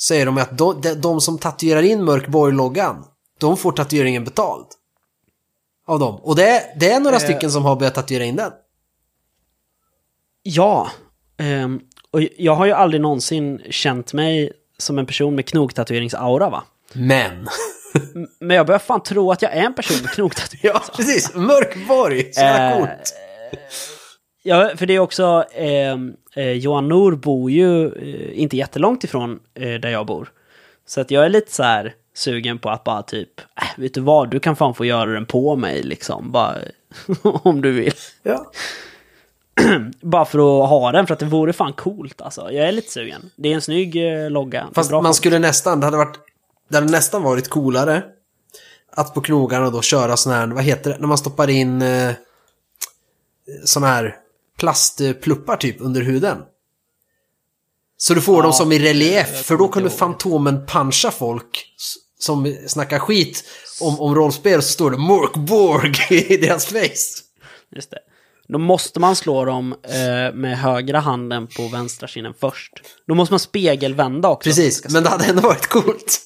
[0.00, 3.04] säger de att de, de, de som tatuerar in Mörkborg-loggan,
[3.38, 4.66] de får tatueringen betald.
[5.86, 6.20] Av dem.
[6.22, 7.22] Och det, det är några Eh.
[7.22, 8.52] stycken som har börjat tatuera in den.
[10.42, 10.90] Ja.
[11.38, 16.64] ehm, och jag har ju aldrig någonsin känt mig som en person med knogtatueringsaura va?
[16.92, 17.48] Men.
[18.40, 20.60] Men jag börjar fan tro att jag är en person med knogtatuering.
[20.74, 21.34] ja, precis.
[21.34, 22.32] Mörkborg.
[22.32, 23.14] Så jävla Eh, coolt.
[24.42, 25.96] Ja, för det är också, eh,
[26.36, 30.32] eh, Johan Nor bor ju eh, inte jättelångt ifrån eh, där jag bor.
[30.86, 34.00] Så att jag är lite så här sugen på att bara typ, äh, vet du
[34.00, 36.56] vad, du kan fan få göra den på mig liksom, bara
[37.22, 37.94] om du vill.
[38.22, 38.50] Ja.
[40.02, 42.52] Bara för att ha den, för att det vore fan coolt alltså.
[42.52, 43.30] Jag är lite sugen.
[43.36, 44.68] Det är en snygg eh, logga.
[44.74, 45.16] Fast man font.
[45.16, 46.18] skulle nästan, det hade varit,
[46.68, 48.02] det hade nästan varit coolare
[48.96, 52.12] att på knogarna då köra sån här, vad heter det, när man stoppar in eh,
[53.64, 54.16] sån här
[54.58, 56.38] plastpluppar typ under huden.
[57.96, 59.90] Så du får Ja, dem som i relief, för då kunde.
[59.90, 61.66] Fantomen puncha folk
[62.18, 63.44] som snackar skit
[63.80, 67.22] om, om rollspel så står det Morkborg i deras face.
[67.76, 67.98] Just det.
[68.48, 72.72] Då måste man slå dem eh, med högra handen på vänstra kinden först.
[73.06, 74.48] Då måste man spegelvända också.
[74.50, 76.20] Precis, men det hade ändå varit coolt.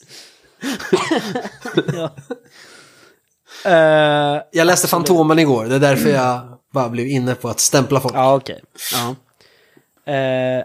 [1.97, 2.11] Ja.
[3.65, 6.41] Eh, Jag läste Fantomen igår, det är därför jag
[6.73, 8.15] bara blev inne på att stämpla folk.
[8.15, 8.63] Ja, okej.
[8.93, 9.09] Ja.
[10.13, 10.65] Eh,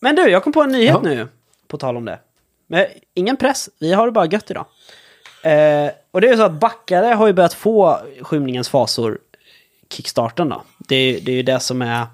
[0.00, 1.00] men du, jag kom på en nyhet Ja.
[1.02, 1.28] nu.
[1.68, 2.18] På tal om det.
[2.66, 4.66] Men ingen press, vi har det bara gött idag.
[5.42, 9.18] Eh, och det är ju så att Backare har ju börjat få skymningens fasor
[9.90, 10.62] kickstarten då.
[10.78, 12.06] Det, är- det är ju det som är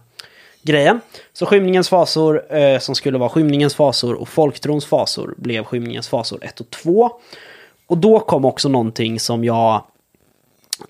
[0.63, 1.01] grejen.
[1.33, 6.45] Så skymningens fasor eh, som skulle vara skymningens fasor och folktrons fasor blev skymningens fasor
[6.45, 7.11] 1 och 2.
[7.87, 9.85] Och då kom också någonting som jag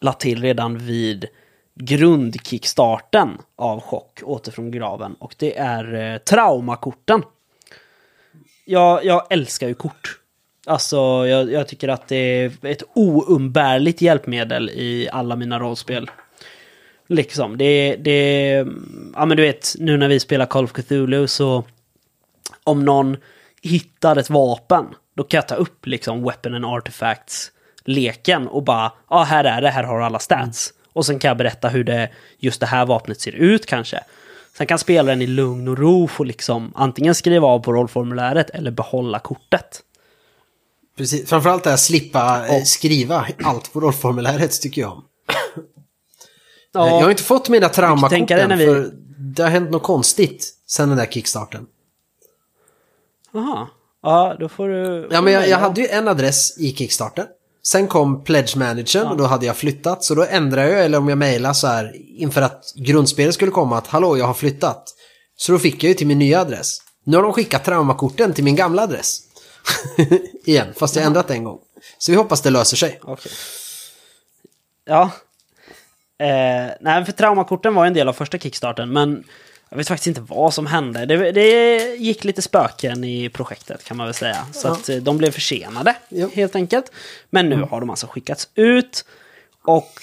[0.01, 1.27] la till redan vid
[1.75, 5.15] grundkickstarten av Chock, Åter från graven.
[5.15, 7.23] Och det är eh, traumakorten.
[8.65, 10.19] Jag, jag älskar ju kort.
[10.67, 16.11] Alltså, jag, jag tycker att det är ett oumbärligt hjälpmedel i alla mina rollspel.
[17.13, 18.51] Liksom, det, det...
[19.15, 21.65] Ja men du vet, nu när vi spelar Call of Cthulhu så...
[22.65, 23.17] Om någon
[23.63, 28.93] hittar ett vapen, då kan jag ta upp liksom Weapon and Artifacts-leken och bara, ja
[29.09, 30.73] ah, här är det, här har alla stats.
[30.93, 34.01] Och sen kan jag berätta hur det, just det här vapnet ser ut kanske.
[34.59, 38.71] Sen kan spelaren i lugn och ro få liksom antingen skriva av på rollformuläret eller
[38.71, 39.83] behålla kortet.
[40.97, 45.05] Precis, framförallt det här slippa eh, Och- skriva allt på rollformuläret tycker jag om.
[46.73, 50.55] Ja, Jag har inte fått mina traumakorten när vi- för det har hänt något konstigt
[50.67, 51.67] sen den där kickstarten.
[53.33, 53.69] Jaha.
[54.03, 55.09] Ja, då får du...
[55.11, 57.27] Ja, men jag, jag hade ju en adress i kickstarten.
[57.65, 60.05] Sen kom Pledge Managern och då hade jag flyttat.
[60.05, 63.79] Så då ändrade jag, eller om jag mejlade så här inför att grundspelet skulle komma
[63.79, 64.95] att hallå, jag har flyttat.
[65.37, 66.79] Så då fick jag ju till min nya adress.
[67.05, 69.19] Nu har de skickat traumakorten till min gamla adress.
[70.45, 71.59] Igen, fast jag ändrat en gång.
[71.99, 73.01] Så vi hoppas det löser sig.
[73.03, 73.33] Okej.
[74.85, 75.11] Ja.
[76.23, 79.25] Eh, nej, för traumakorten var en del av första kickstarten, men
[79.69, 81.07] jag vet faktiskt inte vad som hände.
[81.07, 84.47] Det, det gick lite spöken i projektet kan man väl säga.
[84.53, 84.73] Så Ja.
[84.73, 86.29] att eh, de blev försenade, Ja.
[86.35, 86.93] helt enkelt.
[87.31, 89.05] Men nu har de alltså skickats ut.
[89.65, 90.01] Och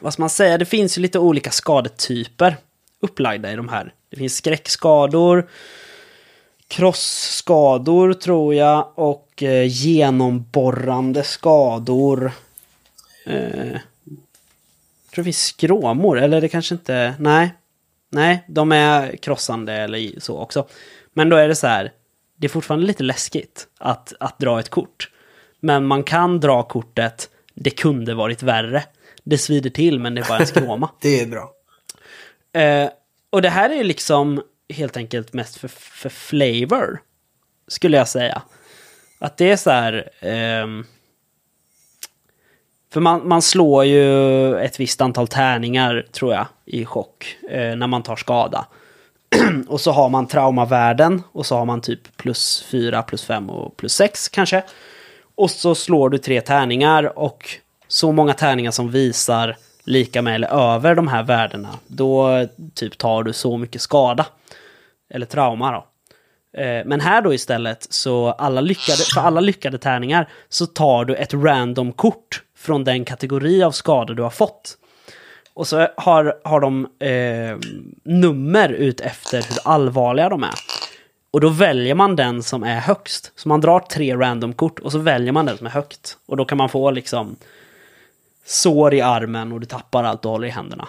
[0.00, 2.56] vad ska man säga, det finns ju lite olika skadetyper
[3.00, 3.92] upplagda i de här.
[4.10, 5.48] Det finns skräckskador,
[6.68, 12.32] krossskador tror jag och eh, genomborrande skador.
[13.26, 13.76] Eh,
[15.18, 17.14] tror finns skråmor, eller det kanske inte...
[17.18, 17.54] Nej.
[18.10, 20.68] Nej, de är krossande eller så också.
[21.12, 21.92] Men då är det så här,
[22.36, 25.10] det är fortfarande lite läskigt att, att dra ett kort.
[25.60, 28.84] Men man kan dra kortet, det kunde varit värre.
[29.24, 30.90] Det svider till men det är bara en skråma.
[31.00, 31.52] Det är bra.
[32.52, 32.90] Eh,
[33.30, 37.00] och det här är ju liksom helt enkelt mest för, för flavor.
[37.68, 38.42] Skulle jag säga.
[39.18, 40.10] Att det är så här...
[40.20, 40.84] ehm,
[42.92, 47.36] för man, man slår ju ett visst antal tärningar, tror jag, i chock.
[47.50, 48.66] Eh, när man tar skada.
[49.68, 51.22] och så har man traumavärden.
[51.32, 54.62] Och så har man typ plus 4, plus 5 och plus 6 kanske.
[55.34, 57.48] Och så slår du tre tärningar och
[57.88, 63.22] så många tärningar som visar lika med eller över de här värdena, då typ tar
[63.22, 64.26] du så mycket skada.
[65.10, 65.86] Eller trauma då.
[66.60, 71.14] Eh, men här då istället, så alla lyckade, för alla lyckade tärningar så tar du
[71.14, 74.78] ett random kort från den kategori av skador du har fått.
[75.54, 77.58] Och så har, har de eh,
[78.04, 80.54] nummer ut efter hur allvarliga de är.
[81.30, 83.32] Och då väljer man den som är högst.
[83.36, 86.16] Så man drar tre randomkort och så väljer man den som är högt.
[86.26, 87.36] Och då kan man få liksom
[88.46, 90.88] sår i armen och du tappar allt du håller i händerna.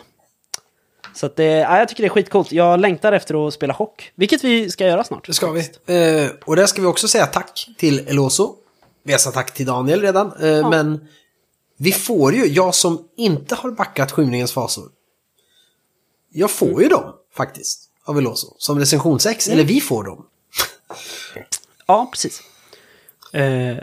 [1.15, 2.51] Så att det, ja, jag tycker det är skitcoolt.
[2.51, 4.12] Jag längtar efter att spela chock.
[4.15, 5.27] Vilket vi ska göra snart.
[5.27, 5.60] Det ska vi.
[5.60, 8.55] Eh, och där ska vi också säga tack till Eloso.
[9.03, 10.34] Vi har sagt tack till Daniel redan.
[10.41, 11.08] Eh, Men
[11.82, 14.89] vi får ju, jag som inte har backat skymningens fasor.
[16.32, 17.89] Jag får ju dem faktiskt.
[18.06, 18.56] Av Eloso.
[18.58, 19.48] Som recensionsex.
[19.48, 20.26] Eller vi får dem.
[21.88, 22.42] Ja, precis.
[23.34, 23.78] Eh,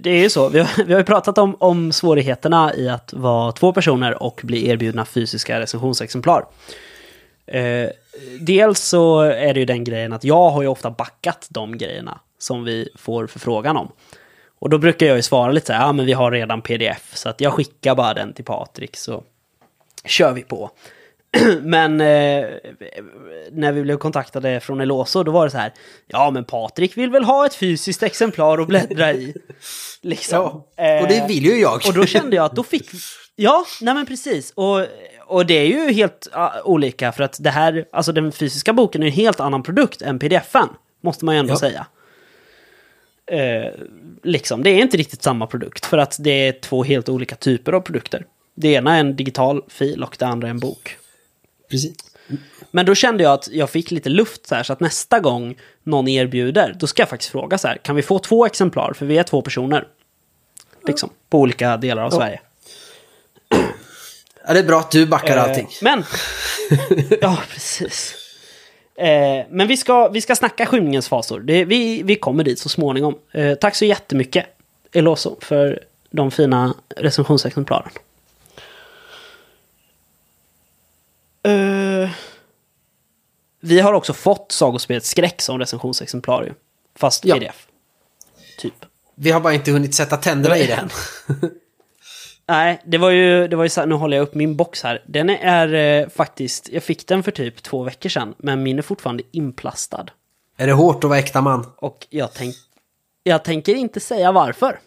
[0.00, 0.48] det är ju så.
[0.48, 4.40] Vi har, vi har ju pratat om, om svårigheterna i att vara två personer och
[4.44, 6.46] bli erbjudna fysiska recensionsexemplar.
[7.46, 7.88] Eh,
[8.40, 12.20] dels så är det ju den grejen att jag har ju ofta backat de grejerna
[12.38, 13.92] som vi får förfrågan om.
[14.62, 17.16] Och då brukar jag ju svara lite så här, ja men vi har redan pdf,
[17.16, 19.24] så att jag skickar bara den till Patrik så
[20.04, 20.70] kör vi på.
[21.62, 22.46] Men eh,
[23.52, 25.72] när vi blev kontaktade från Eloso, då var det så här,
[26.06, 29.34] ja men Patrik vill väl ha ett fysiskt exemplar att bläddra i.
[30.02, 30.62] Liksom.
[30.76, 31.80] Ja, och det vill ju jag.
[31.86, 32.90] Och då kände jag att då fick...
[33.36, 34.50] Ja, nej men precis.
[34.50, 34.86] Och,
[35.26, 39.02] och det är ju helt uh, olika för att det här, alltså den fysiska boken
[39.02, 40.68] är en helt annan produkt än pdf-en.
[41.02, 41.58] Måste man ju ändå Ja.
[41.58, 41.86] säga.
[43.32, 43.72] Eh,
[44.22, 47.72] liksom, det är inte riktigt samma produkt för att det är två helt olika typer
[47.72, 48.26] av produkter.
[48.54, 50.96] Det ena är en digital fil och det andra är en bok.
[51.70, 51.96] Precis.
[52.70, 55.58] Men då kände jag att jag fick lite luft så här, så att nästa gång
[55.82, 58.92] någon erbjuder, då ska jag faktiskt fråga så här, kan vi få två exemplar?
[58.92, 59.88] För vi är två personer.
[60.86, 62.40] Liksom, på olika delar av Sverige.
[64.46, 65.68] Ja, det är bra att du backar Eh, allting.
[65.82, 66.04] Men,
[67.20, 68.21] ja precis.
[68.96, 71.40] Eh, men vi ska, vi ska snacka skymningens fasor.
[71.40, 73.18] Det, vi, vi kommer dit så småningom.
[73.32, 74.46] Eh, tack så jättemycket,
[74.92, 77.90] Eloso, för de fina recensionsexemplaren.
[81.42, 82.10] Eh,
[83.60, 86.54] vi har också fått Sagospelet Skräck som recensionsexemplar.
[86.96, 87.34] Fast Ja.
[87.34, 87.66] pdf.
[88.58, 88.74] Typ.
[89.14, 90.90] Vi har bara inte hunnit sätta tänderna i den.
[92.48, 94.82] Nej, det var ju, det var ju så här, nu håller jag upp min box
[94.82, 95.02] här.
[95.06, 98.82] Den är eh, faktiskt, jag fick den för typ två veckor sedan, men min är
[98.82, 100.06] fortfarande inplastad.
[100.56, 101.66] Är det hårt att vara äkta man?
[101.76, 102.54] Och jag, tänk,
[103.22, 104.78] jag tänker inte säga varför.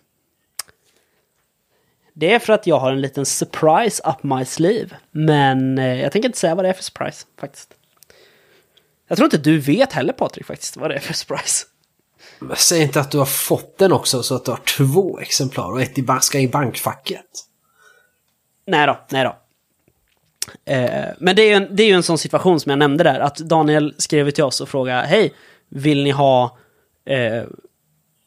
[2.13, 4.89] Det är för att jag har en liten surprise up my sleeve.
[5.11, 7.73] Men eh, jag tänker inte säga vad det är för surprise, faktiskt.
[9.07, 11.65] Jag tror inte du vet heller, Patrik, faktiskt, vad det är för surprise.
[12.55, 15.81] Säg inte att du har fått den också så att du har två exemplar och
[15.81, 17.25] ett i ska i bankfacket.
[18.67, 19.35] Nej då, nej då.
[20.65, 23.03] Eh, men det är, ju en, det är ju en sån situation som jag nämnde
[23.03, 25.33] där, att Daniel skrev till oss och frågade Hej,
[25.69, 26.57] vill ni ha
[27.05, 27.43] eh,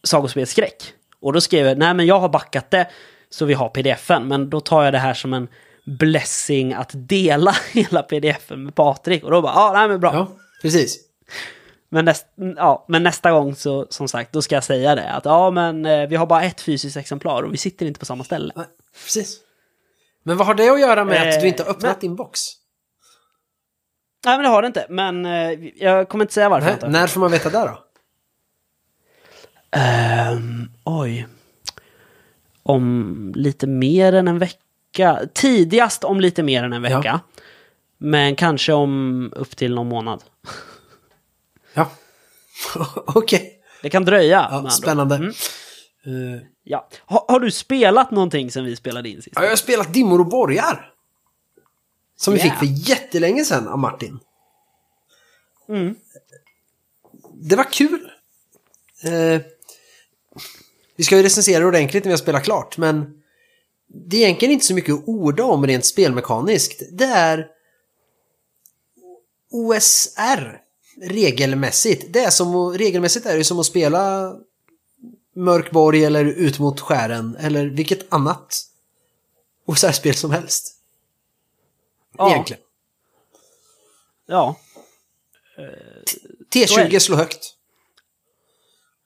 [0.05, 0.93] sagospelsskräck?
[1.21, 2.89] Och då skrev jag, nej men jag har backat det,
[3.31, 5.49] så vi har pdf-en, men då tar jag det här som en
[5.85, 9.25] blessing att dela hela pdf-en med Patrik.
[9.25, 10.13] Och då bara, ja, nej men bra.
[10.15, 10.29] Ja,
[10.63, 10.99] precis.
[11.91, 15.25] Men, näst, ja, men nästa gång så, som sagt, då ska jag säga det, att
[15.25, 18.25] ja men eh, vi har bara ett fysiskt exemplar och vi sitter inte på samma
[18.25, 18.53] ställe.
[18.57, 18.67] Nej,
[19.05, 19.41] precis.
[20.23, 22.17] Men vad har det att göra med att Eh, du inte har öppnat men- din
[22.17, 22.41] box?
[24.25, 26.79] Nej men det har det inte, men eh, jag kommer inte säga varför.
[26.83, 27.85] Nej, när får man veta det då?
[29.71, 31.27] Ehm, oj.
[32.63, 35.21] Om lite mer än en vecka.
[35.35, 37.01] Tidigast om lite mer än en vecka.
[37.05, 37.21] Ja.
[37.99, 40.23] Men kanske om upp till någon månad.
[41.75, 41.91] Ja.
[43.07, 43.61] Okej.
[43.83, 44.49] Det kan dröja.
[44.51, 45.17] Ja, spännande.
[45.17, 45.31] Mm.
[46.07, 46.89] Eh, ja.
[47.07, 49.37] ha, har du spelat någonting sen vi spelade in sist?
[49.37, 50.93] Ja, jag har spelat Dimmor och borgar.
[52.17, 52.61] Som vi Yeah.
[52.61, 54.19] fick för jättelänge sedan av Martin.
[55.69, 55.95] Mm.
[57.35, 58.11] Det var kul.
[59.05, 59.41] Eh,
[60.97, 63.23] vi ska ju recensera ordentligt när vi har spelat klart, men
[63.87, 66.83] det är egentligen inte så mycket att orda om rent spelmekaniskt.
[66.93, 67.47] Det är
[69.51, 70.61] OSR
[71.03, 72.13] regelmässigt.
[72.13, 74.35] Det är som regelmässigt är det som att spela
[75.37, 78.63] Mörkborg eller Ut mot skären eller vilket annat
[79.67, 80.75] OSR-spel som helst.
[82.19, 82.31] Ja.
[82.31, 82.63] Egentligen.
[84.27, 84.57] Ja.
[85.57, 86.05] Är
[86.55, 87.01] T20 det.
[87.01, 87.55] slår högt.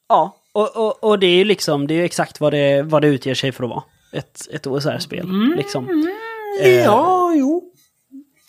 [0.09, 0.37] Ja.
[0.53, 3.09] Och, och, och det är ju liksom, det är ju exakt vad det, vad det
[3.09, 3.83] utger sig för att vara.
[4.13, 5.25] Ett, ett OSR-spel.
[5.25, 5.53] Mm.
[5.57, 6.09] Liksom.
[6.61, 7.73] Eh, Ja, jo.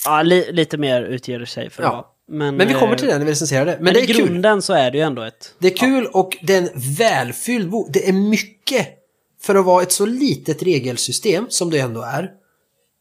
[0.05, 1.95] Ja, li, lite mer utger det sig för att Ja.
[1.95, 2.05] vara.
[2.27, 3.71] Men, Men vi kommer eh, till det när vi recenserar det.
[3.75, 4.17] Men, Men det i är kul.
[4.27, 5.55] grunden så är det ju ändå ett...
[5.59, 7.87] Det är kul och det är en välfylld bok.
[7.93, 8.87] Det är mycket
[9.41, 12.31] för att vara ett så litet regelsystem som det ändå är.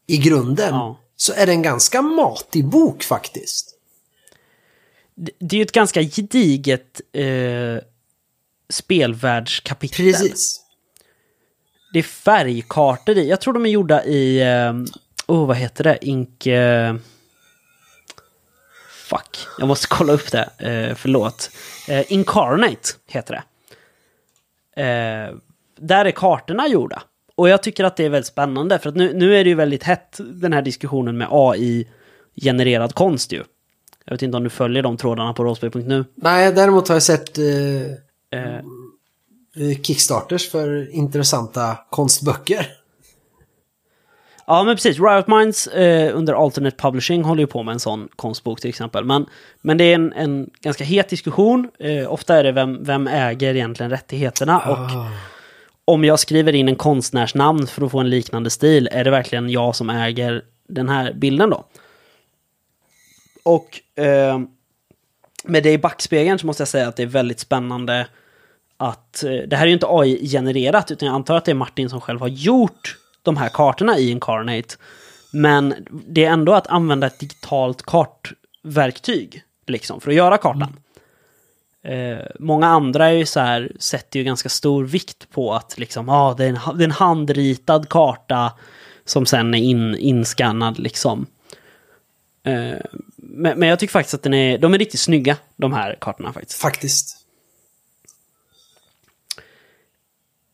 [0.07, 0.99] I grunden Ja.
[1.15, 3.69] så är det en ganska matig bok faktiskt.
[5.15, 7.83] Det det är ju ett ganska gediget eh,
[8.69, 10.05] spelvärldskapitel.
[10.05, 10.59] Precis.
[11.93, 13.29] Det är färgkartor i.
[13.29, 14.41] Jag tror de är gjorda i...
[14.41, 14.73] Eh,
[15.27, 15.97] oh, vad heter det?
[16.01, 16.47] Ink...
[16.47, 16.95] Eh,
[19.03, 19.47] fuck.
[19.59, 20.49] Jag måste kolla upp det.
[20.57, 21.51] Eh, förlåt.
[21.87, 23.43] Eh, Incarnate heter det.
[24.81, 25.35] Eh,
[25.79, 27.03] där är kartorna gjorda.
[27.35, 28.79] Och jag tycker att det är väldigt spännande.
[28.79, 31.87] För att nu, nu är det ju väldigt hett den här diskussionen med AI
[32.41, 33.43] genererad konst ju.
[34.05, 36.05] Jag vet inte om du följer de trådarna på rollspel.nu.
[36.15, 37.37] Nej, däremot har jag sett
[38.33, 38.55] Eh,
[39.55, 42.67] eh, Kickstarters för intressanta konstböcker.
[44.47, 44.99] Ja, men precis.
[44.99, 49.05] Riot Minds eh, under Alternate Publishing håller ju på med en sån konstbok till exempel.
[49.05, 49.25] Men,
[49.61, 51.69] men det är en, en ganska het diskussion.
[51.79, 54.59] Eh, ofta är det vem, vem äger egentligen rättigheterna.
[54.59, 55.09] Och Ah.
[55.85, 59.49] om jag skriver in en konstnärsnamn för att få en liknande stil, är det verkligen
[59.49, 61.63] jag som äger den här bilden då?
[63.43, 64.39] Och eh,
[65.43, 68.07] med det i backspegeln så måste jag säga att det är väldigt spännande
[68.77, 71.89] att eh, det här är ju inte AI-genererat, utan jag antar att det är Martin
[71.89, 74.75] som själv har gjort de här kartorna i Incarnate.
[75.31, 80.79] Men det är ändå att använda ett digitalt kartverktyg, liksom, för att göra kartan.
[81.83, 86.09] Eh, många andra är ju så här, sätter ju ganska stor vikt på att liksom,
[86.09, 88.53] ah, det, är en, det är en handritad karta
[89.05, 91.25] som sen är in, inskannad liksom.
[92.43, 92.77] Eh,
[93.15, 96.33] men, men jag tycker faktiskt att den är, de är riktigt snygga, de här kartorna
[96.33, 96.61] faktiskt.
[96.61, 97.17] Faktiskt.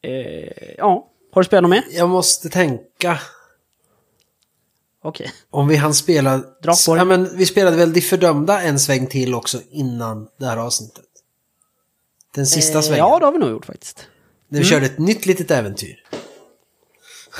[0.02, 1.84] Eh, ja, har du spelat något mer?
[1.92, 3.20] Jag måste tänka.
[5.04, 5.32] Okej.
[5.50, 6.38] Om vi hann spela...
[6.38, 7.00] Dra på det.
[7.00, 11.06] ja, men Vi spelade väl De fördömda en sväng till också innan det här avsnittet.
[12.36, 13.06] Den sista Eh, svängen.
[13.06, 14.08] Ja, det har vi nog gjort faktiskt.
[14.50, 16.04] När vi körde ett nytt litet äventyr.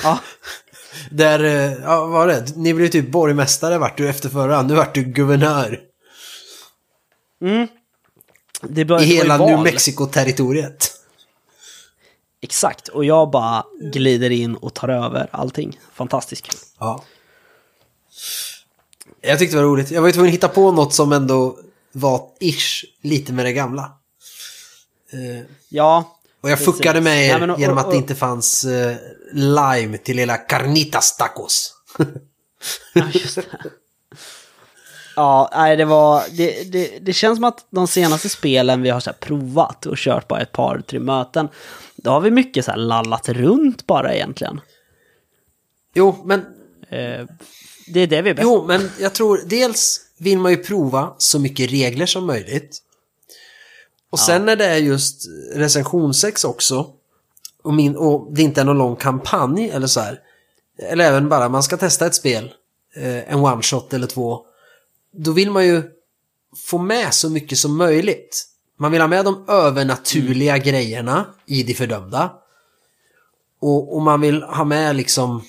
[0.02, 0.18] Ja,
[1.10, 2.56] Där, eh, ja vad var det?
[2.56, 4.62] Ni blev typ borgmästare vart du efter förra.
[4.62, 5.80] Nu vart du guvernör.
[7.40, 7.46] det
[8.80, 9.38] I det var ju hela.
[9.38, 10.99] New Mexico-territoriet.
[12.42, 15.80] Exakt, och jag bara glider in och tar över allting.
[15.94, 16.60] Fantastiskt kul.
[16.78, 17.04] Ja.
[19.20, 19.90] Jag tyckte det var roligt.
[19.90, 21.58] Jag var ju tvungen att hitta på något som ändå
[21.92, 23.82] var ish lite med det gamla.
[25.12, 26.74] Eh, Ja, och jag Precis.
[26.74, 28.96] fuckade med er Nej, men och- genom att och- det inte fanns eh,
[29.32, 31.74] lime till hela carnitas tacos.
[32.94, 33.42] Ja, just det.
[35.16, 36.22] Ja, nej, det var...
[36.30, 40.28] Det, det, det känns som att de senaste spelen vi har så provat och kört
[40.28, 41.48] bara ett par, tre möten,
[42.02, 44.60] då har vi mycket så här lallat runt bara egentligen.
[45.94, 46.44] jo, men,
[46.90, 47.26] Eh,
[47.86, 51.14] det är det vi är bäst jo, men jag tror dels vill man ju prova
[51.18, 52.78] så mycket regler som möjligt.
[54.10, 56.90] Och sen när det är just recensionsex också,
[57.62, 60.20] och, min, och det inte är någon lång kampanj eller så här,
[60.78, 62.52] eller även bara man ska testa ett spel,
[62.96, 64.46] eh, en one shot eller två,
[65.12, 65.82] då vill man ju
[66.56, 68.46] få med så mycket som möjligt.
[68.80, 72.32] Man vill ha med de övernaturliga grejerna i de fördömda.
[73.60, 75.44] Och, och man vill ha med liksom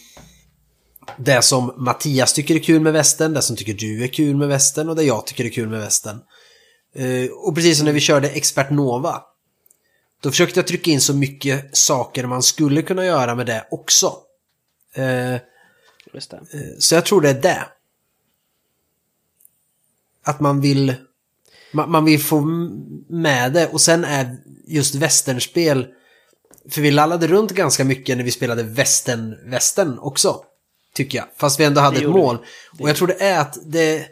[1.17, 4.47] det som Mattias tycker är kul med västen, det som tycker du är kul med
[4.47, 6.21] västen och det jag tycker är kul med västen.
[6.95, 9.21] Eh, och precis som när vi körde Expert Nova.
[10.21, 14.17] Då försökte jag trycka in så mycket saker man skulle kunna göra med det också.
[14.93, 15.35] Eh,
[16.13, 16.41] Just det.
[16.79, 17.67] så jag tror det är det.
[20.23, 20.95] Att man vill...
[21.71, 22.41] Man, man vill få
[23.09, 25.87] med det och sen är just västernspel...
[26.69, 30.41] För vi lallade runt ganska mycket när vi spelade västern, västern också.
[30.93, 31.27] Tycker jag.
[31.37, 32.37] Fast vi ändå hade ett mål.
[32.79, 34.05] Och jag tror det är att det...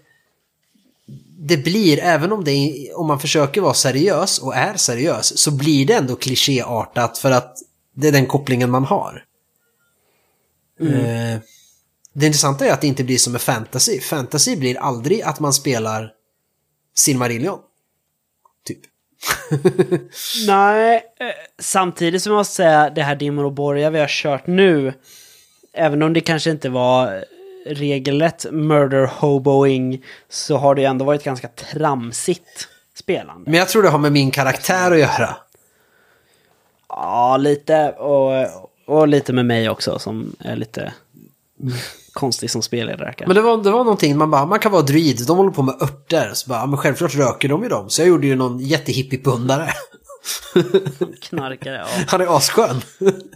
[1.41, 5.85] Det blir, även om, det om man försöker vara seriös och är seriös, så blir
[5.85, 7.57] det ändå klichéartat för att
[7.95, 9.23] det är den kopplingen man har.
[10.81, 11.39] Eh,
[12.13, 13.99] det intressanta är att det inte blir som med fantasy.
[13.99, 16.11] Fantasy blir aldrig att man spelar
[16.99, 17.59] Silmarillion.
[18.65, 18.79] Typ.
[20.47, 21.27] Nej, eh,
[21.59, 24.93] samtidigt som jag måste säga det här Dimmer och Borga vi har kört nu,
[25.73, 27.25] även om det kanske inte var
[27.65, 33.51] regelrätt murder hoboing, så har det ändå varit ganska tramsigt spelande.
[33.51, 35.35] Men jag tror det har med min karaktär att göra.
[36.89, 38.47] Ja, lite och,
[38.85, 40.93] och lite med mig också som är lite
[42.13, 43.15] konstig som spelledare.
[43.27, 45.61] Men det var, det var någonting, man bara, man kan vara druid, de håller på
[45.61, 46.31] med örter.
[46.33, 47.89] Så bara, ja, men självklart röker de ju dem.
[47.89, 49.69] Så jag gjorde ju någon jättehippie-pundare.
[51.21, 52.03] Knarkare, ja.
[52.07, 52.81] Han är asskön.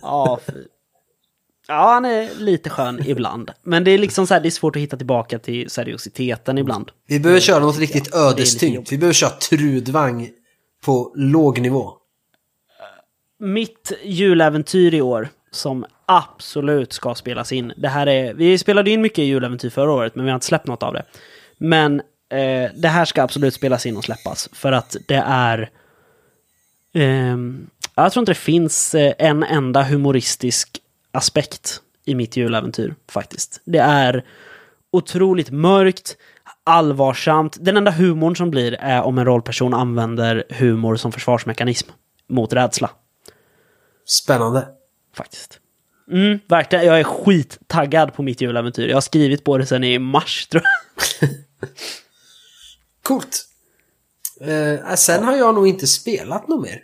[0.02, 0.54] Ja, fy.
[1.68, 3.52] ja, han är lite skön ibland.
[3.64, 6.92] Men det är liksom så här, det är svårt att hitta tillbaka till seriositeten ibland.
[7.08, 8.92] Vi behöver köra något riktigt lite ödestyngt.
[8.92, 10.30] Vi behöver köra trudvang
[10.86, 11.94] på låg nivå.
[13.40, 17.74] Mitt juläventyr i år, som absolut ska spelas in.
[17.78, 20.68] Det här är, vi spelade in mycket juläventyr förra året, men vi har inte släppt
[20.68, 21.06] något av det.
[21.58, 22.00] Men
[22.30, 25.70] eh, det här ska absolut spelas in och släppas, för att det är...
[26.94, 30.80] ehm, jag tror inte det finns eh, en enda humoristisk
[31.12, 33.62] aspekt i mitt juläventyr, faktiskt.
[33.66, 34.24] Det är
[34.92, 36.18] otroligt mörkt,
[36.64, 37.58] allvarsamt.
[37.60, 41.90] Den enda humorn som blir är om en rollperson använder humor som försvarsmekanism
[42.28, 42.90] mot rädsla.
[44.06, 44.68] Spännande.
[45.16, 45.60] Faktiskt.
[46.14, 46.86] Mm, verkligen.
[46.86, 48.88] Jag är skittaggad på mitt juläventyr.
[48.88, 51.30] Jag har skrivit på det sedan i mars, tror jag.
[53.04, 53.46] Coolt.
[54.42, 56.84] Eh, sen har jag nog inte spelat något mer.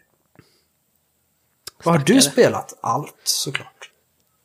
[1.84, 2.78] Vad har du spelat?
[2.82, 3.90] Allt såklart.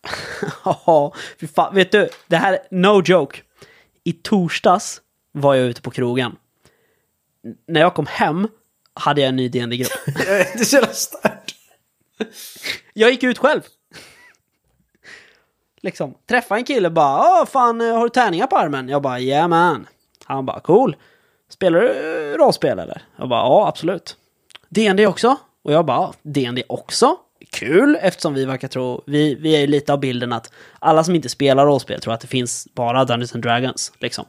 [0.65, 1.75] Ja, fy fan.
[1.75, 3.41] Vet du, det här, no joke.
[4.05, 5.01] I torsdags
[5.33, 6.37] var jag ute på krogen.
[7.45, 8.49] N- När jag kom hem
[8.95, 11.55] hade jag en ny dd grupp det är så stört.
[12.93, 13.63] Jag gick ut själv.
[15.85, 18.89] Liksom, träffa en kille bara, Åh, fan, eh, har du tärningar på armen?
[18.89, 19.87] Jag bara, yeah man.
[20.25, 20.97] Han bara, cool.
[21.49, 21.89] Spelar du
[22.33, 23.03] eh, rollspel eller?
[23.17, 24.17] Jag bara, ja absolut.
[24.69, 25.37] DND också?
[25.65, 27.17] Och jag bara, ja, DND också?
[27.51, 31.15] Kul, eftersom vi verkar tro, vi, vi är ju lite av bilden att alla som
[31.15, 34.25] inte spelar rollspel tror att det finns bara Dungeons and Dragons, liksom.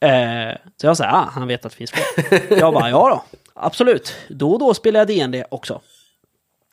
[0.00, 2.58] Eh, så jag sa, ah, han vet att det finns fler.
[2.58, 4.14] jag bara, ja då, absolut.
[4.28, 5.80] Då och då spelar jag DND också.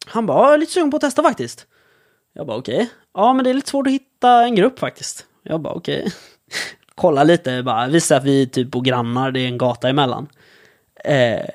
[0.05, 1.67] Han bara, jag är lite sugen på att testa faktiskt.
[2.33, 2.89] Jag bara, okej.
[3.13, 5.25] Ja, men det är lite svårt att hitta en grupp faktiskt.
[5.43, 6.11] Jag bara, okej.
[6.95, 10.27] Kolla lite, bara visa att vi typ bor grannar, det är en gata emellan.
[11.03, 11.49] Eh,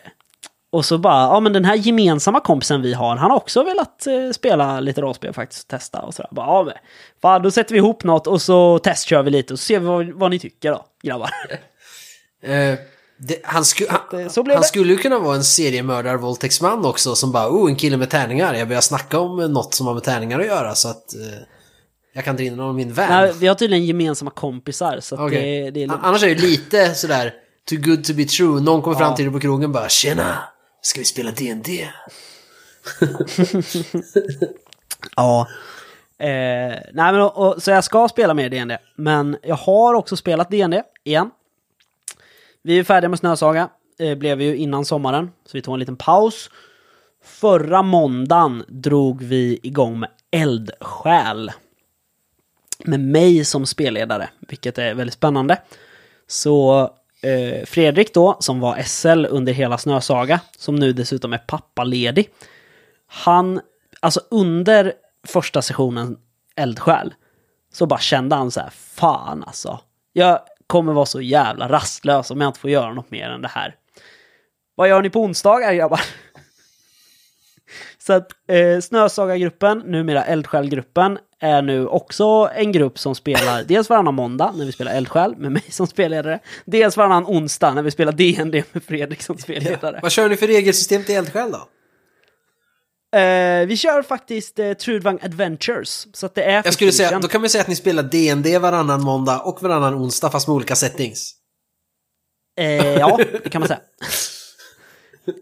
[0.70, 4.06] och så bara, ja men den här gemensamma kompisen vi har, han har också velat
[4.06, 6.28] eh, spela lite rollspel faktiskt, testa och sådär.
[6.32, 6.74] Bara, ja men,
[7.22, 9.86] fan, då sätter vi ihop något och så testkör vi lite och så ser vi
[9.86, 11.30] vad, vad ni tycker då, grabbar.
[12.42, 12.78] Eh,
[13.18, 17.14] det, han, sku, han, eh, så blev han skulle ju kunna vara en seriemördar-våldtäktsman också
[17.14, 18.54] som bara oh en kille med tärningar.
[18.54, 21.20] Jag börjar snacka om eh, något som har med tärningar att göra så att eh,
[22.12, 23.08] jag kan dra in honom i min van.
[23.08, 25.62] Nej, vi har tydligen gemensamma kompisar, så Okej.
[25.64, 26.00] det, det är lugnt.
[26.04, 27.34] Annars är det lite sådär
[27.68, 28.60] too good to be true.
[28.60, 29.16] Någon kommer fram Ja.
[29.16, 30.38] till dig på krogen bara tjena,
[30.82, 31.88] ska vi spela D&D?
[35.16, 35.48] Ja.
[36.18, 36.26] Eh,
[36.92, 38.72] nej men och, och, så jag ska spela mer DND.
[38.96, 41.30] Men jag har också spelat DND igen.
[42.68, 43.68] Vi är färdiga med Snösaga.
[43.98, 45.30] Eh, blev vi ju innan sommaren.
[45.44, 46.50] Så vi tog en liten paus.
[47.24, 51.52] Förra måndagen drog vi igång med Eldsjäl.
[52.84, 55.62] Med mig som spelledare, vilket är väldigt spännande.
[56.26, 56.80] Så
[57.22, 62.30] eh, Fredrik då, som var SL under hela Snösaga, som nu dessutom är pappaledig.
[63.06, 63.60] Han,
[64.00, 64.92] alltså under
[65.26, 66.16] första sessionen
[66.56, 67.14] Eldsjäl,
[67.72, 69.80] så bara kände han så här, fan alltså.
[70.12, 73.48] Jag kommer vara så jävla rastlös om jag inte får göra något mer än det
[73.48, 73.74] här.
[74.74, 76.00] Vad gör ni på onsdagar grabbar?
[77.98, 84.14] Så att eh, Snösaga-gruppen, numera Eldsjäl-gruppen, är nu också en grupp som spelar dels varannan
[84.14, 88.12] måndag när vi spelar Eldsjäl med mig som spelledare, dels varannan onsdag när vi spelar
[88.12, 89.98] DND med Fredrik som spelledare.
[90.02, 91.68] Vad kör ni för regelsystem till eldsjäl då?
[93.16, 97.28] Eh, vi kör faktiskt eh, Trudvang Adventures, så att det är Jag skulle säga, då
[97.28, 100.76] kan vi säga att ni spelar D&D varannan måndag och varannan onsdag fast med olika
[100.76, 101.34] settings.
[102.60, 103.80] Eh, ja, det kan man säga.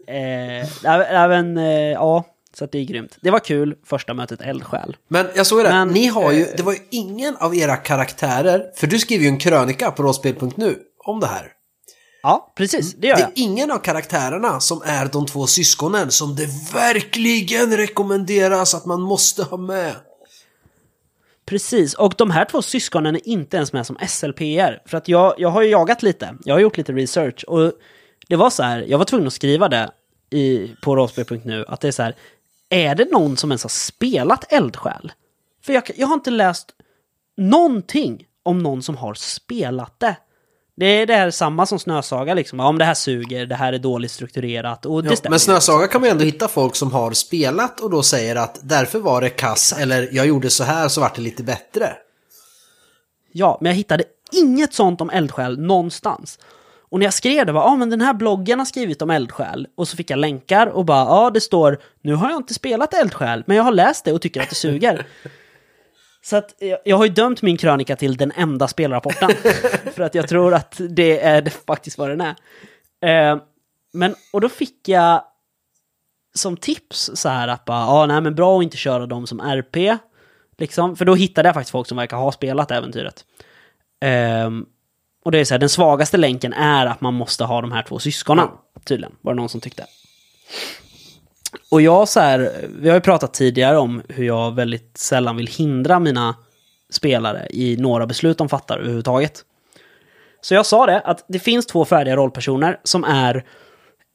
[1.09, 1.57] även,
[1.93, 3.17] ja, så att det är grymt.
[3.21, 4.97] Det var kul, första mötet Eldsjäl.
[5.07, 7.75] Men jag såg ju det, Men, ni har ju, det var ju ingen av era
[7.75, 11.56] karaktärer, för du skriver ju en krönika på rollspel.nu om det här.
[12.27, 13.29] Ja, precis, det gör Det jag.
[13.29, 19.01] är ingen av karaktärerna som är de två syskonen som det verkligen rekommenderas att man
[19.01, 19.95] måste ha med.
[21.45, 24.81] Precis, och de här två syskonen är inte ens med som SLPR.
[24.89, 27.71] För att jag, jag har ju jagat lite, jag har gjort lite research och
[28.27, 29.91] det var så här, jag var tvungen att skriva det
[30.29, 32.15] i, på rollspel.nu, att det är så här,
[32.69, 35.11] är det någon som ens har spelat Eldsjäl?
[35.65, 36.71] För jag, jag har inte läst
[37.37, 40.15] någonting om någon som har spelat det.
[40.79, 43.79] Det är det här samma som Snösaga liksom, om det här suger, det här är
[43.79, 45.39] dåligt strukturerat och det Ja, stämmer men.
[45.39, 48.99] Snösaga kan man ju ändå hitta folk som har spelat och då säger att därför
[48.99, 51.93] var det kass eller jag gjorde så här så vart det lite bättre.
[53.31, 56.39] Ja, men jag hittade inget sånt om eldsjäl någonstans.
[56.89, 59.09] Och när jag skrev det var, ja ah, men den här bloggen har skrivit om
[59.09, 59.67] eldsjäl.
[59.75, 62.53] Och så fick jag länkar och bara, ja ah, det står, nu har jag inte
[62.53, 65.05] spelat eldsjäl, men jag har läst det och tycker att det suger.
[66.27, 69.29] Så att jag, jag har ju dömt min krönika till den enda spelrapporten.
[69.95, 72.35] för att jag tror att det är det faktiskt vad den är.
[73.01, 73.37] Eh,
[73.93, 75.23] men, och då fick jag
[76.33, 79.39] som tips så här att bara, ja nej men bra att inte köra dem som
[79.39, 79.97] RP.
[80.57, 83.25] Liksom, för då hittade jag faktiskt folk som verkar ha spelat äventyret.
[84.01, 84.65] Ehm,
[85.23, 87.83] och det är så här, den svagaste länken är att man måste ha de här
[87.83, 88.47] två syskonen.
[88.83, 89.85] Tydligen, var det någon som tyckte.
[91.69, 95.47] Och jag så här, vi har ju pratat tidigare om hur jag väldigt sällan vill
[95.47, 96.35] hindra mina
[96.89, 99.43] spelare i några beslut de fattar överhuvudtaget.
[100.41, 103.45] Så jag sa det, att det finns två färdiga rollpersoner som är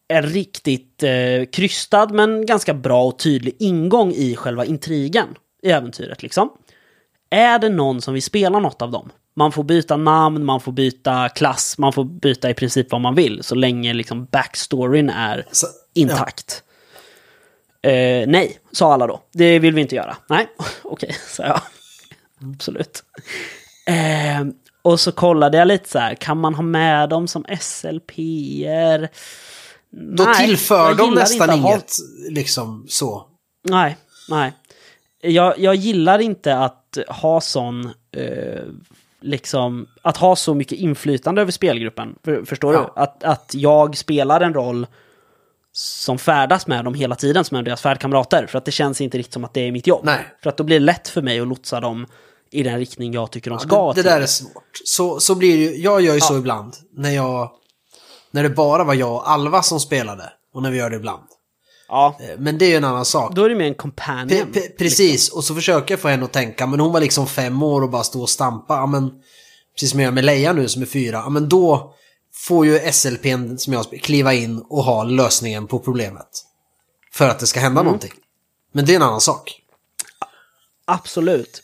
[0.09, 5.29] en riktigt eh, krystad men ganska bra och tydlig ingång i själva intrigen
[5.63, 6.51] i äventyret liksom.
[7.31, 9.11] Är det någon som vill spela något av dem?
[9.35, 13.15] Man får byta namn, man får byta klass, man får byta i princip vad man
[13.15, 15.47] vill så länge liksom backstoryn är
[15.95, 16.65] intakt.
[17.83, 19.21] Eh, nej, sa alla då.
[19.33, 20.17] Det vill vi inte göra.
[20.29, 20.47] Nej,
[20.83, 21.61] okej, sa jag.
[22.55, 23.03] Absolut.
[23.87, 24.45] Eh,
[24.83, 29.09] och så kollade jag lite så här, kan man ha med dem som SLP'er?
[29.91, 31.93] Då Nej, tillför de nästan inget,
[32.31, 33.27] liksom så.
[33.69, 33.97] Nej,
[34.29, 34.53] nej.
[35.23, 37.85] Jag, jag gillar inte att ha sån,
[38.17, 38.63] eh,
[39.21, 42.15] liksom, att ha så mycket inflytande över spelgruppen.
[42.25, 42.93] För, förstår Ja.
[42.97, 43.03] du?
[43.03, 44.87] Att, att jag spelar en roll
[45.73, 48.47] som färdas med dem hela tiden, som är deras färdkamrater.
[48.47, 50.01] För att det känns inte riktigt som att det är mitt jobb.
[50.05, 50.27] Nej.
[50.43, 52.07] För att då blir det lätt för mig att lotsa dem
[52.51, 53.87] i den riktning jag tycker de ska.
[53.87, 54.11] det, det till.
[54.11, 54.81] där är svårt.
[54.85, 56.75] Så, så blir det ju, jag gör ju så ibland.
[56.97, 57.51] När jag,
[58.31, 60.33] när det bara var jag och Alva som spelade.
[60.55, 61.23] Och när vi gör det ibland.
[61.89, 63.35] Ja, Eh, Men det är ju en annan sak.
[63.35, 64.29] då är det mer en companion.
[64.29, 67.27] Pe- pe- precis, och så försöker jag få henne att tänka, men hon var liksom
[67.27, 68.75] fem år och bara stå och stampa.
[68.75, 69.11] Ja, men,
[69.75, 71.17] precis som jag gör med Leia nu som är fyra.
[71.25, 71.95] Ja, men då
[72.43, 76.45] får ju SLPn som jag kliva in och ha lösningen på problemet.
[77.13, 78.13] För att det ska hända någonting.
[78.73, 79.63] Men det är en annan sak.
[80.85, 81.63] Absolut.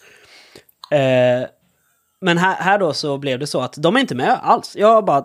[0.91, 1.49] Eh,
[2.21, 4.77] men här, här då så blev det så att de är inte med alls.
[4.77, 5.25] Jag har bara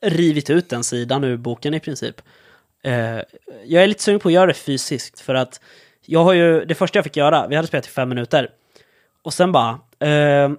[0.00, 2.22] rivit ut den sidan ur boken i princip.
[2.84, 3.18] Eh,
[3.64, 5.60] jag är lite sugen på att göra det fysiskt för att
[6.06, 8.50] jag har ju, det första jag fick göra, vi hade spelat i fem minuter.
[9.22, 10.50] Och sen bara, eh,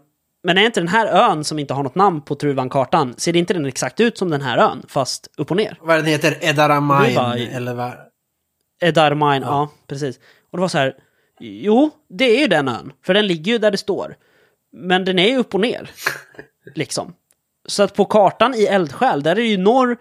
[0.43, 3.39] men är inte den här ön som inte har något namn på Truvan-kartan, ser det
[3.39, 5.77] inte den exakt ut som den här ön, fast upp och ner?
[5.81, 6.37] Vad den heter?
[6.41, 7.49] Edaramain?
[7.51, 7.93] Eller vad?
[8.81, 9.69] Edarmine, ja.
[9.87, 10.19] precis.
[10.51, 10.95] Och det var så här,
[11.39, 14.15] jo, det är ju den ön, för den ligger ju där det står.
[14.71, 15.89] Men den är ju upp och ner,
[16.75, 17.13] liksom.
[17.65, 19.97] Så att på kartan i Eldsjäl, där är ju norr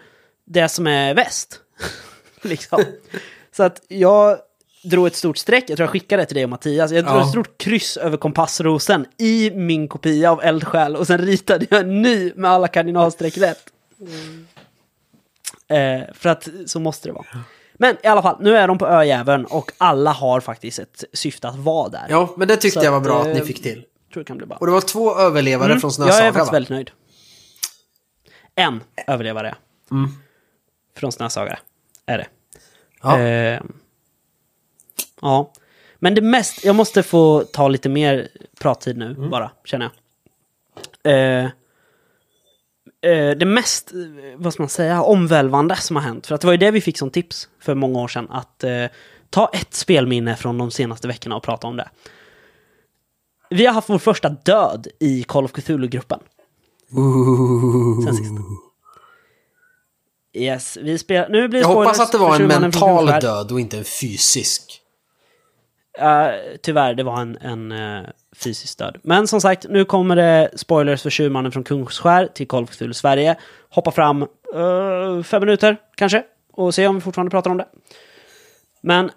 [0.47, 1.61] det som är väst.
[2.43, 2.85] liksom.
[3.57, 4.39] Så att jag
[4.83, 7.17] drog ett stort streck, jag tror jag skickade det till dig och Mattias, jag drog
[7.17, 7.23] Ja.
[7.23, 12.03] ett stort kryss över kompassrosen i min kopia av Eldsjäl och sen ritade jag en
[12.03, 13.63] ny med alla kardinalstreck rätt.
[15.69, 17.27] Eh, för att så måste det vara.
[17.75, 21.49] Men i alla fall, nu är de på öjäveln och alla har faktiskt ett syfte
[21.49, 22.07] att vara där.
[22.11, 23.85] Ja, men det tyckte Så jag var att, bra att eh, ni fick till.
[24.13, 24.57] tror det kan bli bra.
[24.57, 26.09] Och det var två överlevare från Mm.
[26.09, 26.53] Jag är Snösaga faktiskt va?
[26.53, 26.91] väldigt nöjd.
[28.55, 29.55] En överlevare.
[29.91, 30.11] Mm.
[30.97, 31.59] Från Snösaga
[32.07, 32.27] är det.
[33.03, 33.21] Ja.
[33.21, 33.61] Eh,
[35.21, 35.53] ja.
[35.99, 38.29] Men det mest, jag måste få ta lite mer
[38.61, 39.31] prattid nu Mm.
[39.31, 39.91] bara, känner
[41.03, 41.13] jag.
[41.13, 41.45] Eh,
[43.13, 43.93] eh, det mest,
[44.37, 46.27] vad ska man säga, omvälvande som har hänt.
[46.27, 48.27] För att det var ju det vi fick som tips för många år sedan.
[48.31, 48.85] Att eh,
[49.31, 51.89] ta ett spelminne från de senaste veckorna och prata om det.
[53.51, 56.21] Vi har haft vår första död i Call of Cthulhu-gruppen.
[58.05, 58.33] Sen sist.
[60.33, 61.29] Yes, vi spelar...
[61.29, 64.78] Nu blir det Jag hoppas att det var en mental död och inte en fysisk.
[66.03, 68.97] Uh, tyvärr, det var en, en uh, fysisk död.
[69.03, 73.37] Men som sagt, nu kommer det spoilers för Tjurmannen från Kungsskär till Call of Sverige.
[73.69, 74.23] Hoppa fram
[74.55, 76.23] uh, fem minuter kanske
[76.53, 77.67] och se om vi fortfarande pratar om det.
[78.81, 79.11] Men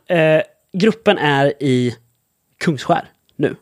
[0.74, 1.96] gruppen är i
[2.58, 3.56] Kungsskär nu.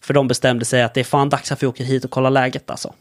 [0.00, 2.30] För de bestämde sig att det är fan dags att vi åker hit och kollar
[2.30, 2.94] läget alltså.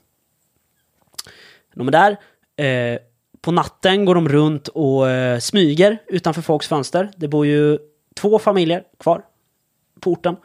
[1.76, 2.17] De är där.
[2.65, 2.99] Eh,
[3.41, 7.11] på natten går de runt och eh, smyger utanför folks fönster.
[7.15, 7.78] Det bor ju
[8.16, 9.22] två familjer kvar
[9.99, 10.36] på orten.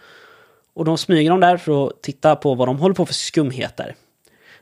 [0.74, 3.94] Och de smyger de där för att titta på vad de håller på för skumheter.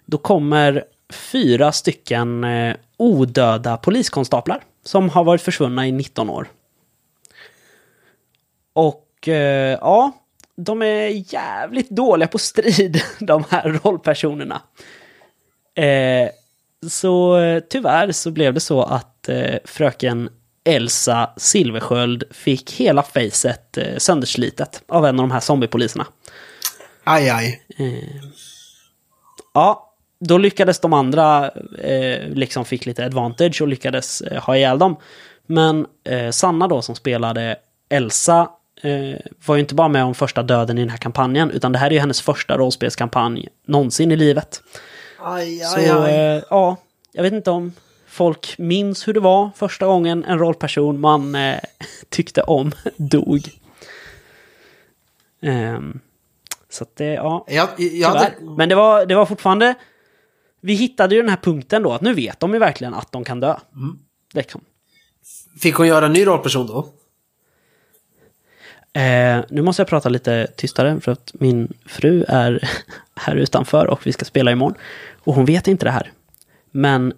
[0.07, 6.49] Då kommer fyra stycken eh, odöda poliskonstaplar som har varit försvunna i 19 år.
[8.73, 10.13] Och eh, ja,
[10.57, 14.63] de är jävligt dåliga på strid, de här rollpersonerna.
[15.75, 16.29] Eh,
[16.91, 20.31] så eh, tyvärr så blev det så att eh, fröken
[20.65, 26.07] Elsa Silversköld fick hela facet eh, sönderslitet av en av de här zombiepoliserna.
[27.05, 27.63] Aj, aj.
[29.55, 34.79] Ja, då lyckades de andra, eh, liksom fick lite advantage och lyckades eh, ha ihjäl
[34.79, 34.97] dem.
[35.47, 37.57] Men eh, Sanna då som spelade
[37.89, 38.49] Elsa
[38.83, 41.79] eh, var ju inte bara med om första döden i den här kampanjen, utan det
[41.79, 44.63] här är ju hennes första rollspelskampanj någonsin i livet.
[45.21, 46.15] Aj, Så aj, aj.
[46.37, 46.77] eh, ja,
[47.13, 47.73] jag vet inte om
[48.15, 51.59] folk minns hur det var första gången en rollperson man eh,
[52.09, 53.41] tyckte om dog.
[55.43, 56.01] Ehm,
[56.69, 57.45] så att det, ja,
[57.77, 58.07] tyvärr.
[58.07, 59.75] hade, Men det var, det var fortfarande...
[60.61, 63.25] Vi hittade ju den här punkten då, att nu vet de ju verkligen att de
[63.25, 63.57] kan dö.
[63.75, 63.99] Mm.
[64.35, 64.61] Liksom.
[65.61, 66.79] fick hon göra en ny rollperson då?
[69.01, 72.71] Eh, nu måste jag prata lite tystare för att min fru är
[73.17, 74.75] här utanför och vi ska spela imorgon.
[75.25, 76.13] Och hon vet inte det här.
[76.71, 77.13] Men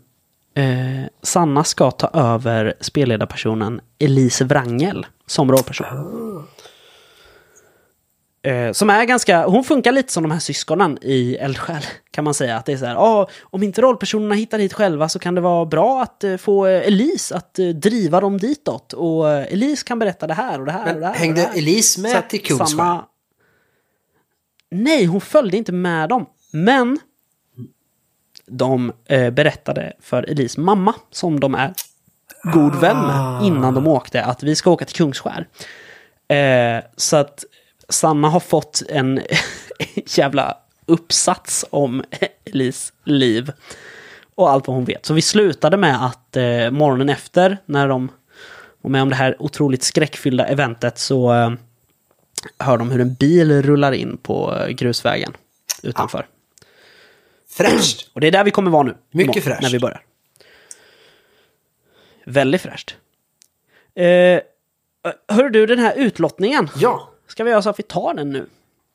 [0.57, 6.46] eh, Sanna ska ta över spelledarpersonen Elise Wrangel som rollperson.
[8.42, 12.34] Eh, som är ganska, hon funkar lite som de här syskonen i Eldsjäl, kan man
[12.34, 12.57] säga.
[12.57, 15.40] Att det är så här, ah, om inte rollpersonerna hittar hit själva så kan det
[15.40, 18.92] vara bra att eh, få eh, Elise att eh, driva dem ditåt.
[18.92, 21.12] Och eh, Elise kan berätta det här och det här och Men det här.
[21.12, 21.59] och hängde det här.
[21.59, 22.66] Elise med till Kungsskär?
[22.66, 23.04] samma-
[24.70, 26.26] Nej, hon följde inte med dem.
[26.52, 26.98] Men
[28.47, 31.74] de eh, berättade för Elis mamma, som de är
[32.42, 35.47] god vän med, innan de åkte, att vi ska åka till Kungsskär.
[36.28, 37.44] Eh, så att
[37.88, 39.20] Sanna har fått en
[40.07, 42.05] jävla uppsats om
[42.44, 43.53] Elis liv
[44.34, 45.07] och allt vad hon vet.
[45.07, 48.09] Så vi slutade med att eh, morgonen efter, när de
[48.80, 51.53] var med om det här otroligt skräckfyllda eventet, så eh,
[52.59, 55.32] hör de hur en bil rullar in på eh, grusvägen
[55.82, 56.26] utanför.
[57.57, 58.11] Fräscht!
[58.12, 58.96] Och det är där vi kommer vara nu.
[59.11, 59.62] Mycket fräscht.
[59.62, 60.02] När vi börjar.
[62.24, 62.96] Väldigt fräscht.
[63.94, 64.04] Eh,
[65.28, 66.68] hör du, den här utlottningen.
[66.76, 68.46] Ja, Ska vi göra så att vi tar den nu?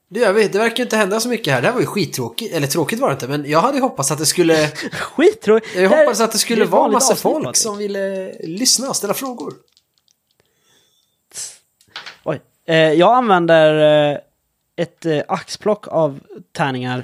[0.10, 0.48] det gör vi.
[0.48, 1.62] Det verkar inte hända så mycket här.
[1.62, 2.54] Det här var ju skittråkigt.
[2.56, 4.68] Eller tråkigt var det inte, men jag hade hoppats att det skulle...
[4.92, 5.76] Skittråkigt.
[5.76, 7.58] Jag hoppades att det skulle ett vara vanligt massa avsnitt, folk Patrik.
[7.58, 9.54] som ville lyssna och ställa frågor.
[12.24, 12.42] Oj.
[12.66, 14.18] Eh, jag använder eh,
[14.76, 16.20] ett eh, axplock av
[16.52, 17.04] tärningar.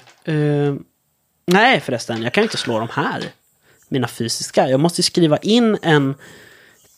[1.48, 3.24] Eh, nej förresten, jag kan ju inte slå de här.
[3.90, 4.70] Mina fysiska.
[4.70, 6.16] Jag måste ju skriva in en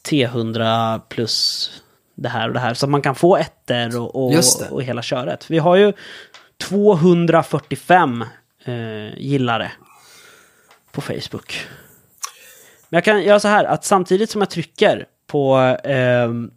[0.10, 1.72] T100 plus
[2.16, 2.74] det här och det här.
[2.74, 4.34] Så att man kan få ettor och, och,
[4.72, 5.50] och hela köret.
[5.52, 5.93] Vi har ju
[6.58, 8.22] 245
[8.66, 9.72] eh, gillare
[10.91, 11.68] på Facebook.
[12.89, 16.52] Men jag kan göra så här att samtidigt som jag trycker på ehm,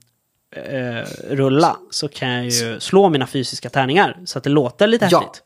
[0.56, 5.08] eh, rulla så kan jag ju slå mina fysiska tärningar så att det låter lite
[5.10, 5.20] Ja.
[5.20, 5.42] häftigt.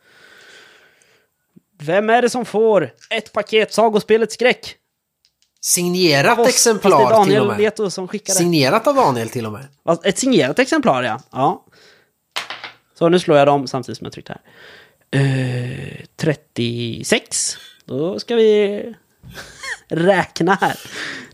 [1.78, 4.76] Vem är det som får ett paket Sagospelets skräck?
[5.60, 7.58] Signerat oss, exemplar till och med.
[7.58, 8.38] Leto som skickade.
[8.38, 9.66] Signerat av Daniel till och med.
[10.04, 11.20] Ett signerat exemplar, ja.
[11.32, 11.64] ja.
[12.98, 14.42] Så nu slår jag dem samtidigt som jag tryckte här.
[15.20, 17.56] Eh, 36.
[17.84, 18.94] Då ska vi
[19.88, 20.76] räkna här.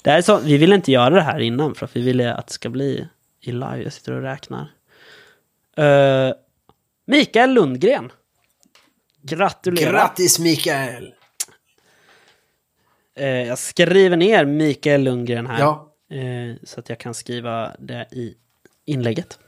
[0.02, 2.34] Det här är så, vi ville inte göra det här innan för att vi ville
[2.34, 3.08] att det ska bli
[3.40, 3.82] i live.
[3.82, 4.72] Jag sitter och räknar.
[5.76, 6.34] Eh,
[7.06, 8.12] Mikael Lundgren.
[9.22, 9.92] Gratulerar.
[9.92, 11.14] Grattis Mikael!
[13.16, 15.60] Eh, jag skriver ner Mikael Lundgren här.
[15.60, 15.92] Ja.
[16.10, 18.34] Eh, så att jag kan skriva det i
[18.84, 19.38] inlägget.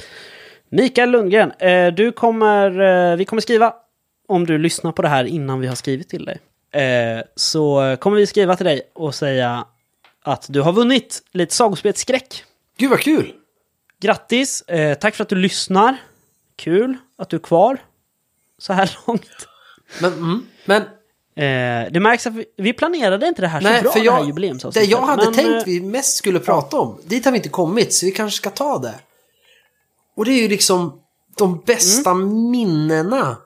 [0.69, 3.75] Mikael Lundgren, eh, du kommer, eh, vi kommer skriva,
[4.29, 6.39] om du lyssnar på det här innan vi har skrivit till dig,
[6.83, 9.67] eh, så kommer vi skriva till dig och säga
[10.23, 12.45] att du har vunnit lite sagospelsskräck.
[12.77, 13.33] Gud vad kul!
[14.01, 15.97] Grattis, eh, tack för att du lyssnar.
[16.57, 17.79] Kul att du är kvar
[18.59, 19.49] så här långt.
[20.01, 20.83] Men, mm, men
[21.37, 24.11] Eh, det märks att vi, vi planerade inte det här så nej, bra, för det
[24.11, 24.91] här jag, det jubileumsavsnittet.
[24.91, 27.95] jag hade men, tänkt eh, vi mest skulle prata om, dit har vi inte kommit
[27.95, 28.95] så vi kanske ska ta det.
[30.17, 31.01] Och det är ju liksom
[31.39, 32.51] de bästa Mm.
[32.51, 33.37] minnena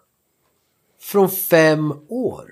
[1.00, 2.50] från fem år.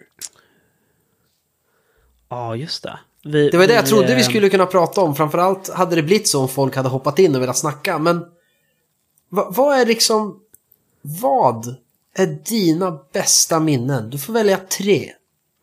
[2.28, 2.98] Ja, just det.
[3.24, 5.14] Vi, Det var det jag trodde vi eh, skulle kunna prata om.
[5.14, 7.98] Framförallt hade det blivit så om folk hade hoppat in och velat snacka.
[7.98, 8.24] Men
[9.28, 10.40] va, vad är liksom...
[11.02, 11.76] Vad
[12.16, 14.10] är dina bästa minnen?
[14.10, 15.12] Du får välja tre.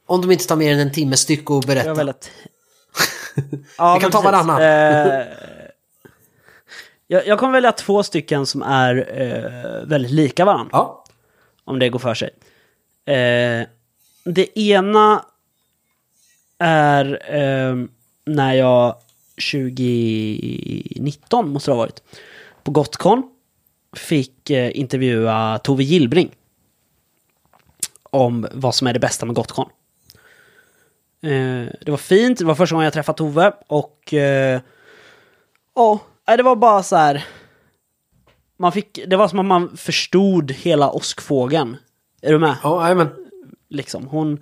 [0.05, 1.87] Om de inte tar mer än en timme styck och berätta.
[1.87, 2.29] Jag velat...
[3.77, 4.23] ja, Vi kan ta precis.
[4.23, 4.61] varannan.
[4.61, 5.27] Eh,
[7.07, 10.69] jag, jag kommer välja två stycken som är eh, väldigt lika varandra.
[10.71, 11.03] Ja.
[11.63, 12.29] Om det går för sig.
[13.05, 13.67] Eh,
[14.25, 15.25] det ena
[16.59, 17.75] är eh,
[18.25, 18.95] när jag
[19.51, 22.03] 2019 måste det ha varit.
[22.63, 23.23] På Gotcon
[23.95, 26.31] fick eh, intervjua Tove Gillbring.
[28.13, 29.69] Om vad som är det bästa med Gotcon.
[31.23, 34.61] Eh, det var fint, det var första gången jag träffade Tove och eh,
[35.75, 37.25] ja, det var bara så här.
[38.57, 41.77] Man fick, det var som att man förstod hela åskfågeln.
[42.21, 42.55] Är du med?
[42.63, 43.09] Ja, nej, men
[43.73, 44.39] Liksom, hon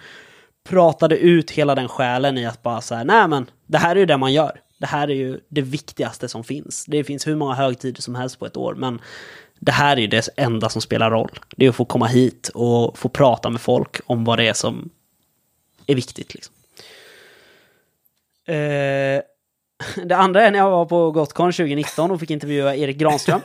[0.69, 3.99] pratade ut hela den själen i att bara så här, nej men, det här är
[3.99, 4.61] ju det man gör.
[4.78, 6.86] Det här är ju det viktigaste som finns.
[6.88, 9.01] Det finns hur många högtider som helst på ett år, men
[9.64, 11.39] det här är det enda som spelar roll.
[11.57, 14.53] Det är att få komma hit och få prata med folk om vad det är
[14.53, 14.89] som
[15.88, 16.34] är viktigt.
[16.34, 16.53] Liksom.
[18.47, 19.22] Eh,
[20.05, 23.41] det andra är när jag var på Gotcon 2019 och fick intervjua Erik Granström.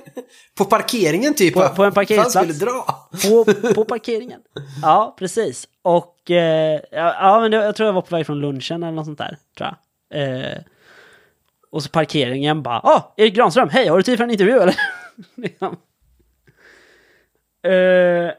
[0.58, 1.54] på parkeringen typ.
[1.54, 2.56] På- på en parkeringsplats.
[2.58, 3.08] Skulle dra.
[3.28, 3.44] På,
[3.74, 4.40] på parkeringen.
[4.82, 5.68] Ja, precis.
[5.82, 9.18] Och eh, ja, men jag tror jag var på väg från lunchen eller något sånt
[9.18, 9.36] där.
[9.58, 9.74] Tror
[10.10, 10.44] jag.
[10.44, 10.58] Eh,
[11.70, 14.74] och så parkeringen bara, ah, Erik Granström, hej, har du tid för en intervju eller?
[17.62, 18.30] eh,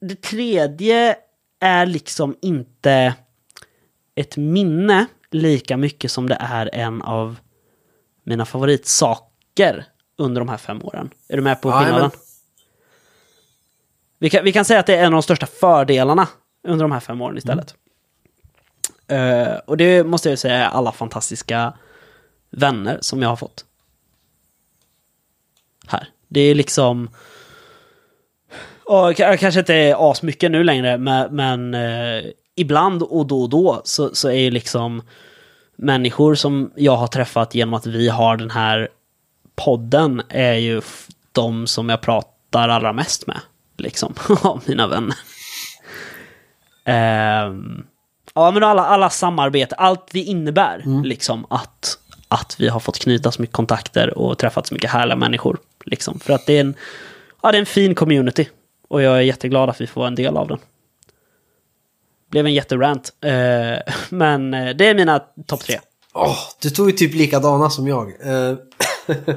[0.00, 1.16] det tredje
[1.60, 3.14] är liksom inte
[4.14, 7.36] ett minne lika mycket som det är en av
[8.24, 9.84] mina favoritsaker
[10.16, 11.10] under de här fem åren.
[11.28, 12.10] Är du med på Ja, skillnaden?
[14.18, 16.28] Vi kan, vi kan säga att det är en av de största fördelarna
[16.62, 17.74] under de här fem åren istället.
[19.06, 21.72] Eh, och det måste jag säga är alla fantastiska
[22.50, 23.64] vänner som jag har fått.
[25.92, 26.08] Här.
[26.28, 27.10] Det är liksom...
[28.84, 32.24] Och kanske inte är asmycket nu längre, men, men eh,
[32.56, 35.02] ibland och då och då så, så är ju liksom
[35.76, 38.88] människor som jag har träffat genom att vi har den här
[39.54, 40.82] podden är ju
[41.32, 43.40] de som jag pratar allra mest med.
[43.78, 45.16] Liksom, av mina vänner.
[46.84, 47.84] Ehm,
[48.34, 53.32] ja, men alla, alla samarbete, allt det innebär liksom att, att vi har fått knyta
[53.32, 55.58] så mycket kontakter och träffat så mycket härliga människor.
[55.84, 56.20] Liksom.
[56.20, 56.74] För att det är, en,
[57.42, 58.48] ja, det är en fin community.
[58.88, 60.58] Och jag är jätteglad att vi får vara en del av den.
[62.30, 63.12] Blev en jätterant.
[63.24, 65.80] Eh, men eh, det är mina topp tre.
[66.14, 68.08] Åh, du tog ju typ likadana som jag.
[68.20, 68.56] Eh,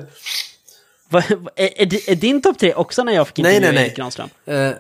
[1.09, 1.23] Vad-
[1.55, 3.85] är, är, är din topp tre också när jag fick Nej, intervjua nej, nej.
[3.87, 4.29] Erik Granström?
[4.45, 4.71] eh,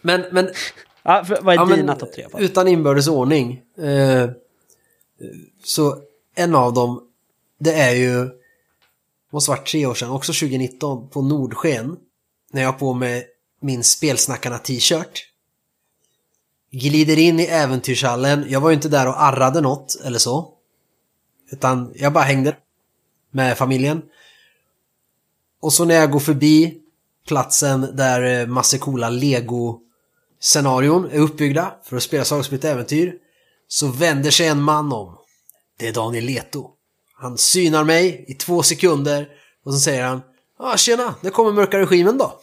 [0.00, 0.50] men, men
[1.02, 2.26] Ja, för, vad är Ja, dina topp tre?
[2.38, 3.60] Utan inbördes ordning.
[3.78, 4.30] Eh,
[5.64, 5.96] så
[6.34, 7.02] en av dem,
[7.60, 8.28] det är ju,
[9.30, 11.96] måste varit tre år sedan, också 2019, på Nordsken.
[12.52, 13.26] När jag har på mig
[13.60, 15.26] min Spelsnackarna t-shirt.
[16.70, 18.44] Glider in i äventyrshallen.
[18.48, 20.52] Jag var ju inte där och arrade något eller så.
[21.50, 22.56] Utan jag bara hängde
[23.30, 24.02] med familjen.
[25.60, 26.78] Och så när jag går förbi
[27.26, 29.80] platsen där eh, massa coola lego
[30.40, 33.14] scenarion är uppbyggda för att spela Saga äventyr
[33.68, 35.18] så vänder sig en man om.
[35.78, 36.70] Det är Daniel Leto.
[37.20, 39.28] Han synar mig i två sekunder
[39.64, 40.22] och så säger han
[40.58, 42.40] ah, tjena, det kommer mörka regimen då.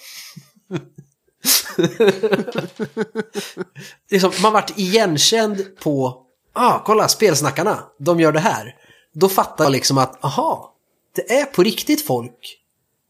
[4.12, 6.24] liksom, man vart igenkänd på
[6.54, 8.76] ah, kolla spelsnackarna, de gör det här.
[9.14, 10.76] Då fattar jag liksom att aha,
[11.16, 12.60] det är på riktigt folk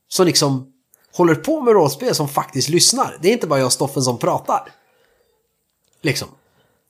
[0.07, 0.73] som liksom
[1.13, 3.17] håller på med rollspel som faktiskt lyssnar.
[3.21, 4.71] Det är inte bara jag och Stoffen som pratar.
[6.01, 6.27] Liksom.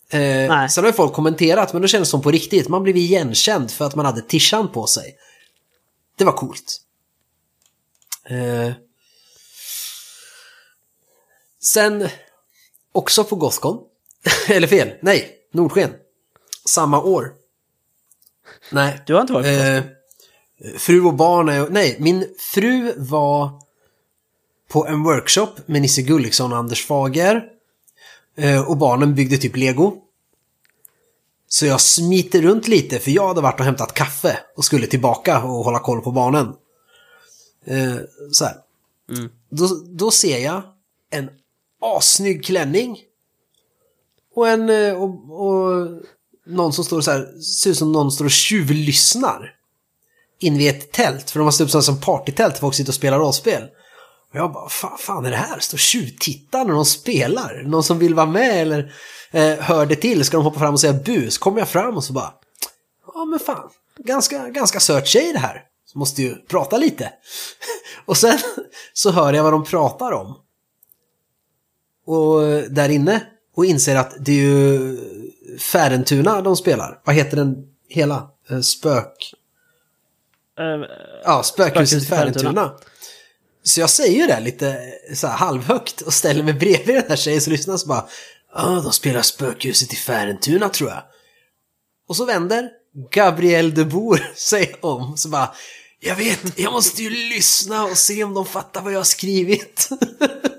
[0.09, 0.69] Eh, Nej.
[0.69, 2.67] sen har folk kommenterat, men då kändes det som på riktigt.
[2.67, 5.15] Man blev igenkänd för att man hade tishan på sig.
[6.17, 6.81] Det var coolt.
[8.29, 8.73] Eh,
[11.63, 12.09] sen,
[12.91, 13.83] också på Gothcon.
[14.47, 15.93] Eller fel, nej, Nordsken.
[16.69, 17.33] Samma år.
[18.71, 19.01] Nej.
[19.05, 19.95] Du har inte varit på
[20.57, 21.69] Eh, fru och barn är...
[21.69, 23.49] Nej, min fru var
[24.67, 27.43] på en workshop med Nisse Gulliksson och Anders Fager.
[28.37, 29.97] Eh, och barnen byggde typ lego.
[31.47, 35.43] Så jag smiter runt lite för jag hade varit och hämtat kaffe och skulle tillbaka
[35.43, 36.53] och hålla koll på barnen.
[37.65, 37.95] Eh,
[38.31, 38.55] så här.
[39.49, 40.61] Då, då ser jag
[41.09, 41.29] en
[41.81, 42.97] assnygg klänning.
[44.35, 44.69] Och en...
[44.69, 45.87] eh, Och, och
[46.47, 49.51] någon som står så här, ser ut som någon står och tjuvlyssnar.
[50.39, 53.19] In vid ett tält, för de har ställt upp som partytält folk sitter och spelar
[53.19, 53.63] rollspel.
[54.35, 55.59] Och jag bara, fan, fan är det här?
[55.59, 57.63] Står tjuvtittar när de spelar?
[57.65, 58.93] Någon som vill vara med eller
[59.31, 60.25] eh, hör det till?
[60.25, 61.31] Ska de hoppa fram och säga bu?
[61.31, 62.33] Så kommer jag fram och så bara,
[63.13, 65.63] ja men fan, ganska, ganska söt tjej det här.
[65.85, 67.13] Så måste ju prata lite.
[68.05, 68.39] och sen
[68.93, 70.37] så hör jag vad de pratar om.
[72.05, 73.23] Och eh, där inne
[73.55, 74.97] och inser att det är ju
[75.59, 77.01] Färentuna de spelar.
[77.05, 77.55] Vad heter den
[77.89, 78.29] hela?
[78.49, 79.33] Eh, Spök...
[80.59, 80.89] Eh,
[81.23, 82.53] Ja, Spökhuset Färentuna.
[82.53, 82.94] Färentuna.
[83.65, 84.77] Så jag säger ju det lite
[85.13, 88.05] så här halvhögt och ställer mig bredvid den här tjejen som lyssnar så bara
[88.55, 91.03] Ja, de spelar Spökhuset i Färentuna tror jag.
[92.07, 92.69] Och så vänder
[93.11, 95.51] Gabriel de Boer sig om så bara
[95.99, 99.89] Jag vet, jag måste ju lyssna och se om de fattar vad jag har skrivit.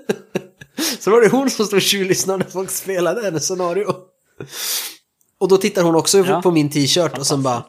[0.99, 3.95] så var det hon som stod och tjuvlyssnade när folk spelade hennes scenario.
[5.39, 6.41] Och då tittar hon också Ja.
[6.41, 7.63] på min t-shirt och sen bara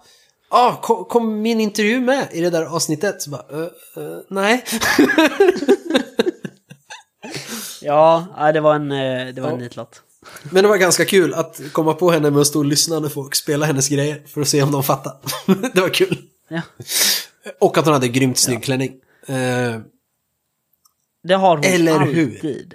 [0.48, 3.22] ah, kom, kom min intervju med i det där avsnittet?
[3.22, 4.64] Så bara, "Eh, eh, nej.
[7.80, 9.60] ja, det var en, eh, det var en Ja.
[9.60, 10.02] nitlott.
[10.50, 13.08] Men det var ganska kul att komma på henne med att stå och lyssna när
[13.08, 15.16] folk spelar hennes grejer för att se om de fattar.
[15.74, 16.18] det var kul.
[16.48, 16.60] Ja.
[17.60, 18.92] Och att hon hade grymt snygg klänning.
[19.26, 19.76] Eh,
[21.22, 22.34] Det har hon Eller hur?
[22.36, 22.74] alltid.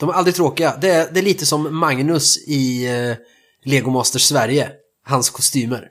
[0.00, 0.76] de är aldrig tråkiga.
[0.80, 3.16] Det är, det är lite som Magnus i eh,
[3.64, 4.70] Lego Masters Sverige.
[5.04, 5.88] Hans kostymer.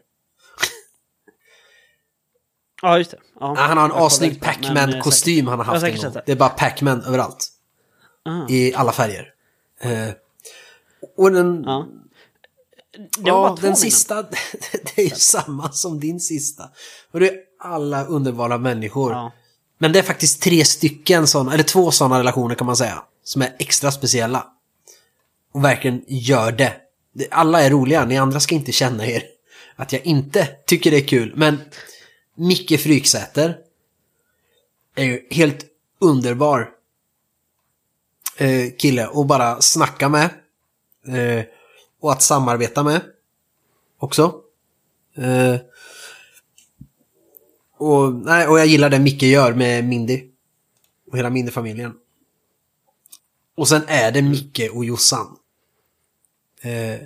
[2.81, 3.17] Ja, just det.
[3.39, 3.55] Ja.
[3.57, 6.13] Han har en assnygg inte, men, eh, Pac-Man-kostym han har haft en gång.
[6.25, 7.47] Det är bara Pac-Man överallt.
[8.25, 8.49] Ah.
[8.49, 9.33] I alla färger.
[9.79, 10.09] Eh,
[11.17, 11.87] och den, Ja.
[13.17, 14.21] Ja, den sista,
[14.71, 16.69] det är ju samma som din sista.
[17.11, 19.11] Och det är alla underbara människor.
[19.11, 19.31] Ja.
[19.77, 23.03] Men det är faktiskt tre stycken sådana, eller två sådana relationer kan man säga.
[23.23, 24.47] Som är extra speciella.
[25.53, 26.80] Och verkligen gör det.
[27.31, 29.23] Alla är roliga, ni andra ska inte känna er
[29.75, 31.33] att jag inte tycker det är kul.
[31.35, 31.57] Men
[32.35, 33.57] Micke Fryksäter
[34.95, 35.65] är ju helt
[35.99, 36.69] underbar
[38.37, 40.29] eh, kille att bara snacka med.
[41.07, 41.45] Eh,
[41.99, 43.01] och att samarbeta med.
[43.99, 44.41] Också.
[45.15, 45.55] Eh,
[47.77, 50.23] och, nej, och jag gillar det Micke gör med Mindy.
[51.11, 51.93] Och hela Mindy-familjen.
[53.55, 55.37] Och sen är det Micke och Jossan.
[56.61, 56.99] Eh,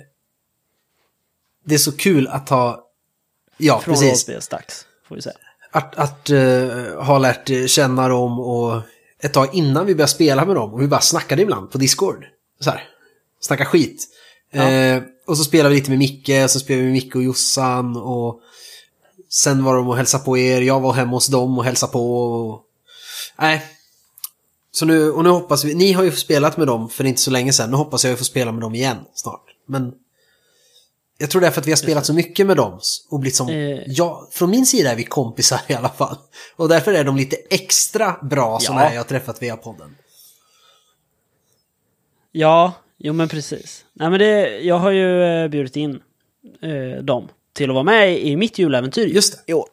[1.64, 2.82] det är så kul att ha...
[3.56, 4.08] Ja, Från precis.
[4.08, 5.36] rollspelsdags, får vi säga.
[5.70, 8.82] Att, att eh, ha lärt känna dem och
[9.18, 12.24] ett tag innan vi började spela med dem och vi bara snackade ibland på Discord.
[12.60, 12.88] Så här,
[13.40, 14.08] snacka skit.
[14.50, 14.70] Ja.
[14.70, 17.96] Eh, och så spelade vi lite med Micke, så spelade vi med Micke och Jossan
[17.96, 18.40] och
[19.28, 22.22] sen var de och hälsade på er, jag var hemma hos dem och hälsade på.
[22.22, 22.62] Och...
[23.38, 23.62] Nej.
[24.72, 27.30] Så nu, och nu hoppas vi, ni har ju spelat med dem för inte så
[27.30, 29.45] länge sedan, nu hoppas jag att få spela med dem igen snart.
[29.66, 29.94] Men
[31.18, 33.36] jag tror det är för att vi har spelat så mycket med dem och blivit
[33.36, 33.80] som, Eh.
[33.86, 36.16] ja, från min sida är vi kompisar i alla fall.
[36.56, 38.82] Och därför är de lite extra bra som Ja.
[38.82, 39.96] är jag har träffat via podden.
[42.32, 43.84] Ja, jo men precis.
[43.92, 46.00] Nej men det, jag har ju eh, bjudit in
[46.62, 49.52] eh, dem till att vara med i mitt juläventyr Just det.
[49.52, 49.68] i år.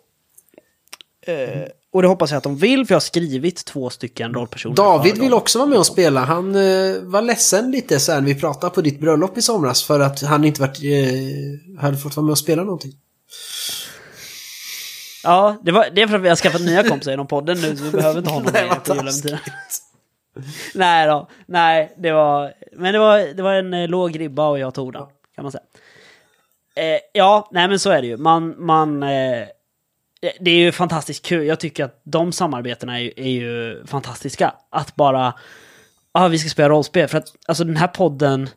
[1.22, 4.76] Eh, och det hoppas jag att de vill, för jag har skrivit två stycken rollpersoner.
[4.76, 6.20] David vill också vara med och spela.
[6.20, 10.00] Han eh, var ledsen lite sen när vi pratade på ditt bröllop i somras för
[10.00, 12.92] att han inte varit, eh, hade fått vara med och spela någonting.
[15.24, 17.78] Ja, det, var, det är för att vi har skaffat nya kompisar inom podden nu,
[17.78, 19.34] så vi behöver inte ha någon Nej, på juläventyret.
[19.34, 19.82] taskigt.
[20.74, 22.54] Nej då, nej, det var...
[22.78, 25.52] Men det var, det var en eh, låg ribba och jag tog den, kan man
[25.52, 25.64] säga.
[26.76, 28.18] Eh, ja, nej men så är det ju.
[28.18, 29.04] Man, man...
[29.04, 29.44] Eh,
[30.40, 31.46] det är ju fantastiskt kul.
[31.48, 34.54] Jag tycker att de samarbetena är, ju- är ju fantastiska.
[34.70, 35.34] Att bara...
[36.14, 37.08] Ja, vi ska spela rollspel.
[37.08, 38.50] För att alltså den här podden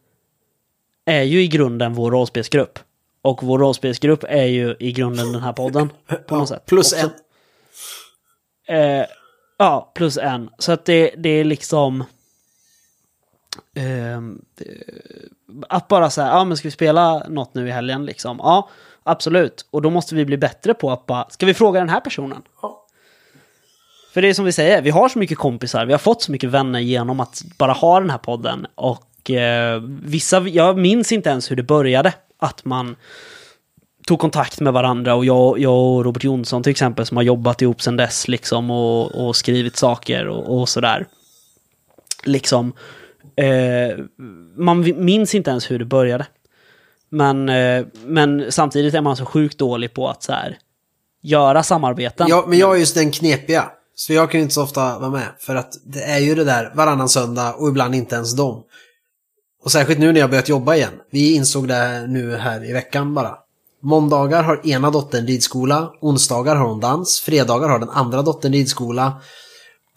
[1.05, 2.79] är ju i grunden vår rollspelsgrupp.
[3.23, 5.91] Och vår rollspelsgrupp är ju i grunden den här podden.
[6.27, 6.67] På något sätt.
[6.67, 7.11] Plus också.
[8.67, 9.01] en.
[9.01, 9.07] Eh,
[9.59, 10.51] ja, plus en.
[10.59, 12.05] Så att det, det är liksom...
[13.73, 14.77] det-
[15.69, 18.37] att bara säga, ja men ska vi spela något nu i helgen liksom?
[18.43, 18.69] Ja,
[19.07, 19.66] absolut.
[19.70, 22.42] Och då måste vi bli bättre på att bara, ska vi fråga den här personen?
[22.62, 22.86] Ja.
[24.14, 26.32] För det är som vi säger, vi har så mycket kompisar, vi har fått så
[26.32, 28.66] mycket vänner genom att bara ha den här podden.
[28.74, 32.12] Och eh, vissa, jag minns inte ens hur det började.
[32.38, 32.96] Att man
[34.07, 37.62] tog kontakt med varandra och jag, jag och Robert Jonsson till exempel som har jobbat
[37.62, 41.07] ihop sedan dess liksom och, och skrivit saker och, och sådär.
[42.24, 42.72] Liksom.
[43.36, 43.98] Eh,
[44.57, 46.26] man minns inte ens hur det började.
[47.11, 50.59] Men, eh, men samtidigt är man så sjukt dålig på att så här,
[51.22, 52.26] göra samarbeten.
[52.28, 53.70] Ja, men jag är just den knepiga.
[53.94, 55.28] Så jag kan inte så ofta vara med.
[55.38, 58.62] För att det är ju det där varannan söndag och ibland inte ens dem.
[59.64, 60.92] Och särskilt nu när jag börjat jobba igen.
[61.11, 63.38] Vi insåg det nu här i veckan bara.
[63.82, 69.20] Måndagar har ena dottern ridskola, onsdagar har hon dans, fredagar har den andra dottern ridskola.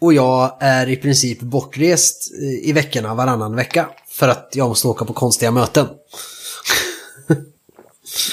[0.02, 3.90] Och jag är i princip bortrest eh, i veckorna varannan vecka.
[4.10, 5.88] För att jag måste åka på konstiga möten.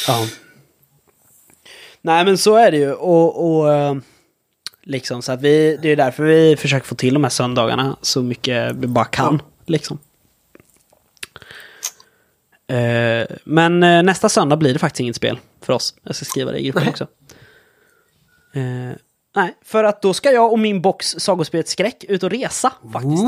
[0.08, 0.26] Ja.
[2.02, 2.92] Nej men så är det ju.
[2.92, 3.94] Och, och eh,
[4.82, 8.22] liksom så att vi, det är därför vi försöker få till de här söndagarna så
[8.22, 9.42] mycket vi bara kan.
[9.66, 9.98] Liksom.
[12.68, 15.94] Eh, men eh, nästa söndag blir det faktiskt inget spel för oss.
[16.02, 17.04] Jag ska skriva det i gruppen också.
[18.54, 18.96] Eh,
[19.36, 23.22] nej, för att då ska jag och min box Sagospelet Skräck ut och resa faktiskt.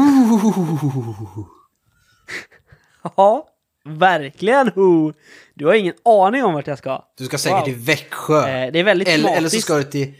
[3.16, 3.49] Ja,
[3.85, 4.68] verkligen.
[4.68, 5.12] Ho.
[5.55, 7.05] Du har ingen aning om vart jag ska.
[7.18, 7.64] Du ska säkert Wow.
[7.64, 8.39] till Växjö.
[8.49, 10.14] Eh, det är väldigt eller, eller så ska du till...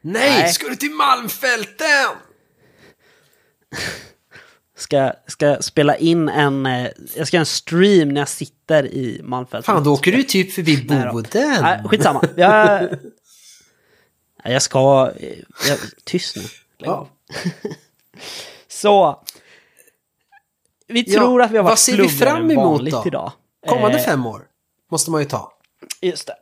[0.00, 0.52] Nej, Nej.
[0.52, 1.86] ska du till Malmfälten?
[4.76, 6.66] ska, ska spela in en...
[6.66, 9.74] Eh, jag ska göra en stream när jag sitter i Malmfälten.
[9.74, 10.76] Fan, då åker du typ förbi.
[11.12, 11.62] Boden.
[11.62, 12.24] Nej, skitsamma.
[12.36, 12.88] Jag,
[14.44, 15.12] jag ska...
[15.20, 15.28] eh,
[15.68, 16.42] Jag, tyst nu.
[16.78, 17.08] Ja.
[18.68, 19.24] Så.
[20.86, 22.94] Vi Ja, tror att vi har vad varit ser vi pluggare fram än emot vanligt
[22.94, 23.02] då?
[23.06, 23.32] idag.
[23.68, 24.42] Kommande Eh, fem år
[24.90, 25.52] måste man ju ta.
[26.00, 26.34] Just det.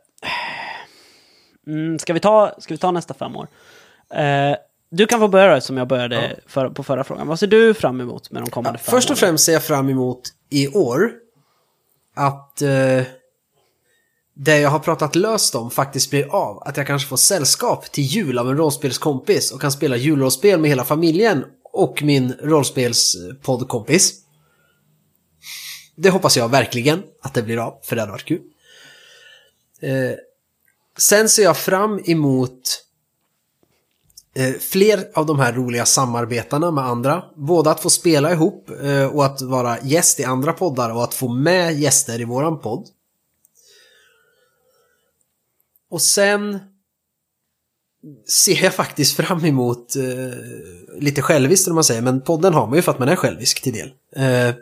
[1.67, 3.47] Mm, ska, vi ta, ska vi ta nästa fem år?
[4.13, 4.55] Eh,
[4.91, 7.27] du kan få börja som jag började för, på förra frågan.
[7.27, 9.89] Vad ser du fram emot med de kommande fem Först och främst ser jag fram
[9.89, 11.11] emot i år
[12.15, 13.01] att eh,
[14.35, 16.63] det jag har pratat löst om faktiskt blir av.
[16.65, 20.69] Att jag kanske får sällskap till jul av en rollspelskompis och kan spela julrollspel med
[20.69, 24.13] hela familjen och min rollspelspoddkompis.
[25.95, 28.41] Det hoppas jag verkligen att det blir av, för det hade varit kul.
[29.81, 30.11] Eh,
[30.97, 32.83] sen ser jag fram emot
[34.35, 37.23] eh, fler av de här roliga samarbetena med andra.
[37.35, 41.13] Både att få spela ihop eh, och att vara gäst i andra poddar och att
[41.13, 42.87] få med gäster i våran podd.
[45.89, 46.59] Och sen
[48.27, 52.75] ser jag faktiskt fram emot eh, lite själviskt om man säger, men podden har man
[52.75, 53.93] ju för att man är självisk till del.
[54.15, 54.55] Eh,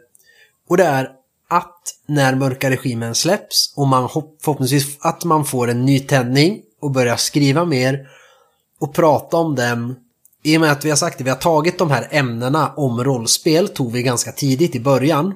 [0.67, 1.20] och det är
[1.51, 6.91] att när mörka regimen släpps och man förhoppningsvis att man får en ny tändning och
[6.91, 8.07] börjar skriva mer
[8.79, 9.95] och prata om den.
[10.43, 13.03] I och med att vi har sagt det, vi har tagit de här ämnena om
[13.03, 15.33] rollspel, tog vi ganska tidigt i början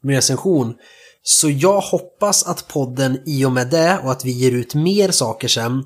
[0.00, 0.74] med recension.
[1.22, 5.10] Så jag hoppas att podden i och med det och att vi ger ut mer
[5.10, 5.84] saker sen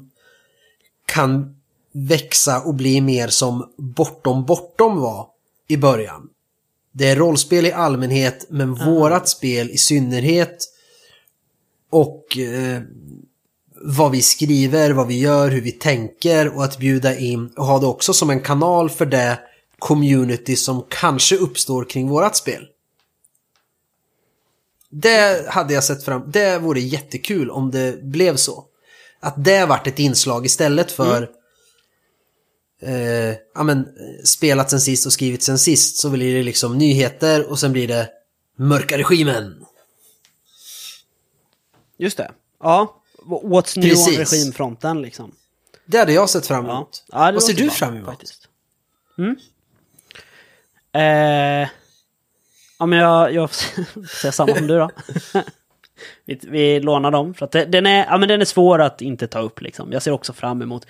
[1.06, 1.56] kan
[1.92, 5.26] växa och bli mer som Bortom Bortom var
[5.68, 6.28] i början.
[6.96, 10.64] Det är rollspel i allmänhet, men vårat spel i synnerhet.
[11.90, 12.82] Och eh,
[13.74, 17.78] vad vi skriver, vad vi gör, hur vi tänker och att bjuda in och ha
[17.78, 19.38] det också som en kanal för det
[19.78, 22.66] community som kanske uppstår kring vårat spel.
[24.90, 28.64] Det hade jag sett fram Det vore jättekul om det blev så.
[29.20, 31.30] Att det vart ett inslag istället för
[32.82, 33.88] eh, ja, men,
[34.24, 37.88] spelat sen sist och skrivit sen sist så blir det liksom nyheter och sen blir
[37.88, 38.08] det
[38.56, 39.64] mörka regimen.
[41.98, 42.30] Just det.
[42.62, 43.00] Ja.
[43.26, 44.08] What's new Precis.
[44.08, 45.32] on regimfronten liksom.
[45.86, 46.72] Det hade jag sett fram Ja.
[46.72, 47.04] emot.
[47.12, 48.06] Ja, det Vad ser du bra, fram emot?
[48.10, 48.48] Faktiskt.
[49.18, 49.36] Mm.
[50.92, 51.68] Eh,
[52.78, 53.50] ja, men jag, jag
[54.20, 54.90] säga samma som du då.
[56.24, 59.00] vi, vi lånar dem för att det, den, är, ja, men den är svår att
[59.02, 59.92] inte ta upp liksom.
[59.92, 60.86] Jag ser också fram emot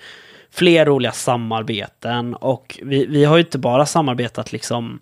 [0.55, 4.99] fler roliga samarbeten och vi, vi har ju inte bara samarbetat liksom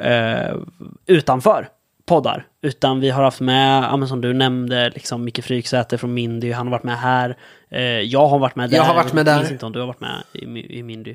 [0.00, 0.56] eh,
[1.06, 1.68] utanför
[2.06, 2.46] poddar.
[2.62, 6.52] Utan vi har haft med, ja, men som du nämnde, liksom Micke Fryksäter från Mindy,
[6.52, 7.36] han har varit med här.
[7.70, 8.76] Eh, jag har varit med där.
[8.76, 9.52] Jag har varit med Jag minns där.
[9.54, 11.14] inte om du har varit med i, i Mindy.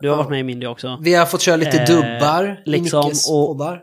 [0.00, 0.22] Du har Ja.
[0.22, 0.98] varit med i Mindy också.
[1.00, 3.80] Vi har fått köra lite Eh, dubbar liksom, i Mickes och- poddar.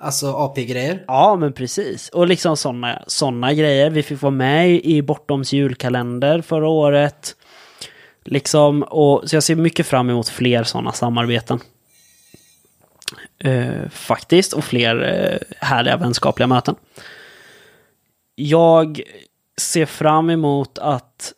[0.00, 1.04] Alltså AP-grejer.
[1.06, 2.08] Ja, men precis.
[2.08, 3.90] Och liksom sådana såna grejer.
[3.90, 7.34] Vi fick vara med i Bortoms julkalender förra året.
[8.30, 11.60] Liksom, och, så jag ser mycket fram emot fler sådana samarbeten.
[13.38, 16.74] Eh, faktiskt, och fler eh, härliga vänskapliga möten.
[18.34, 19.02] Jag
[19.60, 21.32] ser fram emot att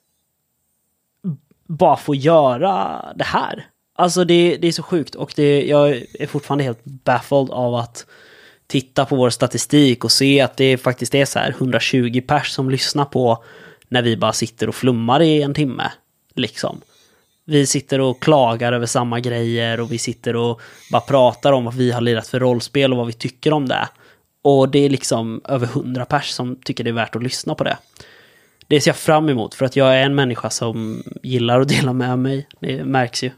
[1.66, 3.66] bara få göra det här.
[3.96, 8.06] Alltså det, det är så sjukt och det, jag är fortfarande helt baffled av att
[8.66, 12.70] titta på vår statistik och se att det faktiskt är så här 120 pers som
[12.70, 13.44] lyssnar på
[13.88, 15.90] när vi bara sitter och flummar i en timme.
[16.40, 16.80] Liksom.
[17.44, 20.60] Vi sitter och klagar över samma grejer och vi sitter och
[20.92, 23.88] bara pratar om vad vi har lirat för rollspel och vad vi tycker om det.
[24.42, 27.64] Och det är liksom över 100 pers som tycker det är värt att lyssna på
[27.64, 27.78] det.
[28.66, 31.92] Det ser jag fram emot för att jag är en människa som gillar att dela
[31.92, 32.48] med mig.
[32.60, 33.30] Det märks ju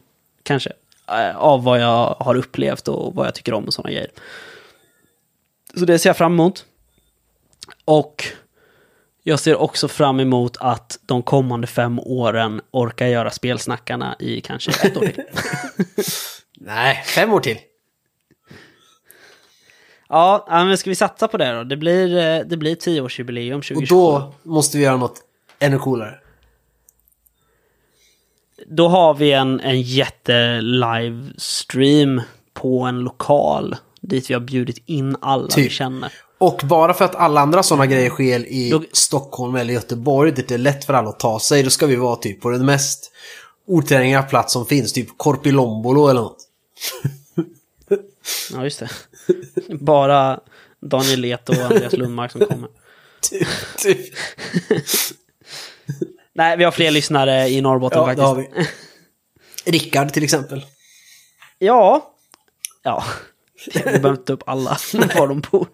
[0.43, 0.73] kanske
[1.09, 4.11] eh, av vad jag har upplevt och vad jag tycker om och sådana grejer.
[5.75, 6.65] Så det ser jag fram emot.
[7.85, 8.25] Och
[9.23, 14.87] jag ser också fram emot att de kommande fem åren orkar göra spelsnackarna i kanske
[14.89, 15.23] ett år till.
[16.61, 17.59] Nej, fem år till.
[20.09, 21.65] ja, men ska vi satsa på det då?
[21.65, 23.95] Det blir, eh, det blir tioårsjubileum Och 2027.
[23.95, 25.21] då måste vi göra något
[25.59, 26.19] ännu coolare.
[28.67, 32.21] Då har vi en, en jätte-livestream
[32.55, 35.73] på en lokal dit vi har bjudit in alla vi Typ.
[35.73, 36.13] känner.
[36.43, 40.51] Och bara för att alla andra sådana grejer sker i Då- Stockholm eller Göteborg, det
[40.51, 43.13] är lätt för alla att ta sig, då ska vi vara typ på den mest
[43.67, 46.39] otillgängliga plats som finns, typ Korpilombolo eller något.
[48.53, 48.91] Ja, just det.
[49.81, 50.41] Bara
[50.81, 52.69] Daniel Leto och Andreas Lundmark som kommer.
[53.31, 53.99] Typ, typ.
[56.35, 58.57] Nej, vi har fler lyssnare i Norrbotten Ja, det faktiskt.
[58.57, 58.65] har
[59.65, 59.71] vi.
[59.73, 60.65] Rickard till exempel.
[61.59, 62.15] Ja.
[62.83, 63.05] Ja.
[63.75, 64.79] Vi behöver inte ta upp alla
[65.17, 65.69] var de bor.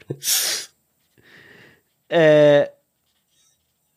[2.09, 2.65] Eh,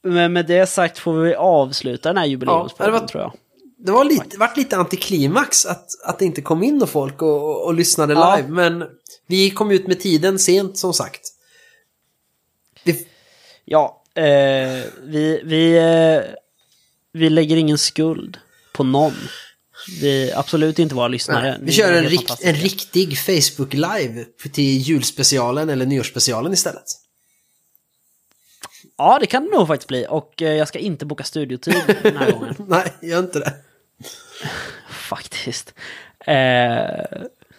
[0.04, 3.34] men med det sagt får vi avsluta den här jubileumspodden Ja, det var- tror jag.
[3.78, 7.44] Det var lite, vart lite antiklimax att, att det inte kom in någon folk och,
[7.44, 8.36] och, och lyssnade Ja.
[8.36, 8.48] live.
[8.50, 8.84] Men
[9.28, 11.22] vi kom ut med tiden sent som sagt.
[12.84, 13.08] Vi,
[13.66, 14.24] Ja, eh,
[15.04, 16.34] vi, vi, eh,
[17.14, 18.38] vi lägger ingen skuld
[18.74, 19.14] på någon.
[20.02, 21.42] Vi absolut inte våra lyssnare.
[21.52, 26.84] nej, vi Ni kör en, rikt, en riktig Facebook-live till julspecialen eller nyårsspecialen istället.
[29.02, 30.06] Ja, det kan det nog faktiskt bli.
[30.10, 32.56] Och eh, jag ska inte boka studiotid den här gången.
[32.68, 33.53] Nej, gör inte det.
[34.90, 35.73] Faktiskt.
[36.26, 36.36] Eh,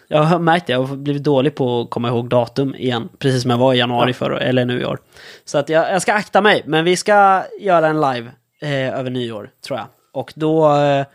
[0.07, 3.09] jag har märkt det, jag har blivit dålig på att komma ihåg datum igen.
[3.19, 4.13] Precis som jag var i januari Ja.
[4.13, 4.99] förra, eller nu i år.
[5.45, 9.09] Så att jag, jag ska akta mig, men vi ska göra en live eh, över
[9.09, 9.87] nyår, tror jag.
[10.11, 11.05] Och då, eh,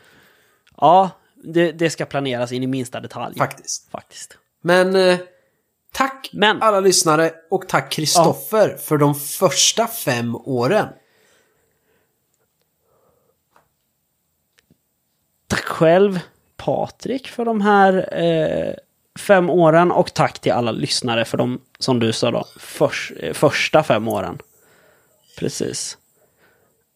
[0.76, 1.10] ja,
[1.44, 3.38] det, det ska planeras in i minsta detalj.
[3.38, 3.90] Faktiskt.
[3.90, 4.38] Faktiskt.
[4.60, 5.18] Men eh,
[5.93, 10.89] tack Men- alla lyssnare och tack Kristoffer för de första fem åren.
[15.47, 16.20] tack själv
[16.56, 18.74] Patrik för de här eh,
[19.19, 23.32] fem åren och tack till alla lyssnare för de, som du sa då, förs, eh,
[23.32, 24.39] första fem åren.
[25.39, 25.98] Precis.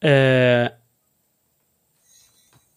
[0.00, 0.68] Eh,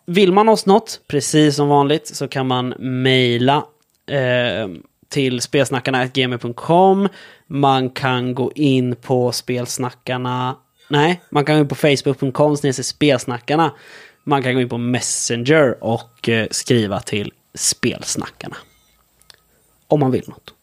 [0.05, 3.65] vill man oss något, precis som vanligt, så kan man mejla
[4.07, 4.67] eh,
[5.15, 7.09] till spelsnackarna.gmail.com.
[7.47, 10.57] Man kan gå in på spelsnackarna...
[10.89, 13.73] Nej, man kan gå in på facebook.com spelsnackarna.
[14.23, 18.55] Man kan gå in på Messenger och eh, skriva till spelsnackarna.
[19.87, 20.53] Om man vill något.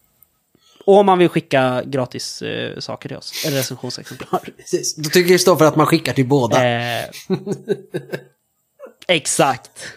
[0.85, 4.39] Och om man vill skicka gratis eh, saker till oss, eller recensionsexemplar.
[4.57, 4.95] Precis.
[4.95, 6.69] Då tycker Kristoffer att man skickar till båda.
[6.69, 7.05] Eh,
[9.07, 9.87] exakt.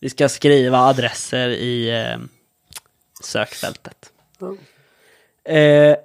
[0.00, 2.18] Vi ska skriva adresser i eh,
[3.20, 4.12] sökfältet.
[5.44, 5.96] Eh,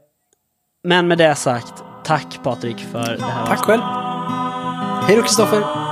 [0.84, 3.46] men med det sagt, tack Patrik för det här.
[3.46, 3.82] Tack själv.
[5.08, 5.85] Hej då Kristoffer.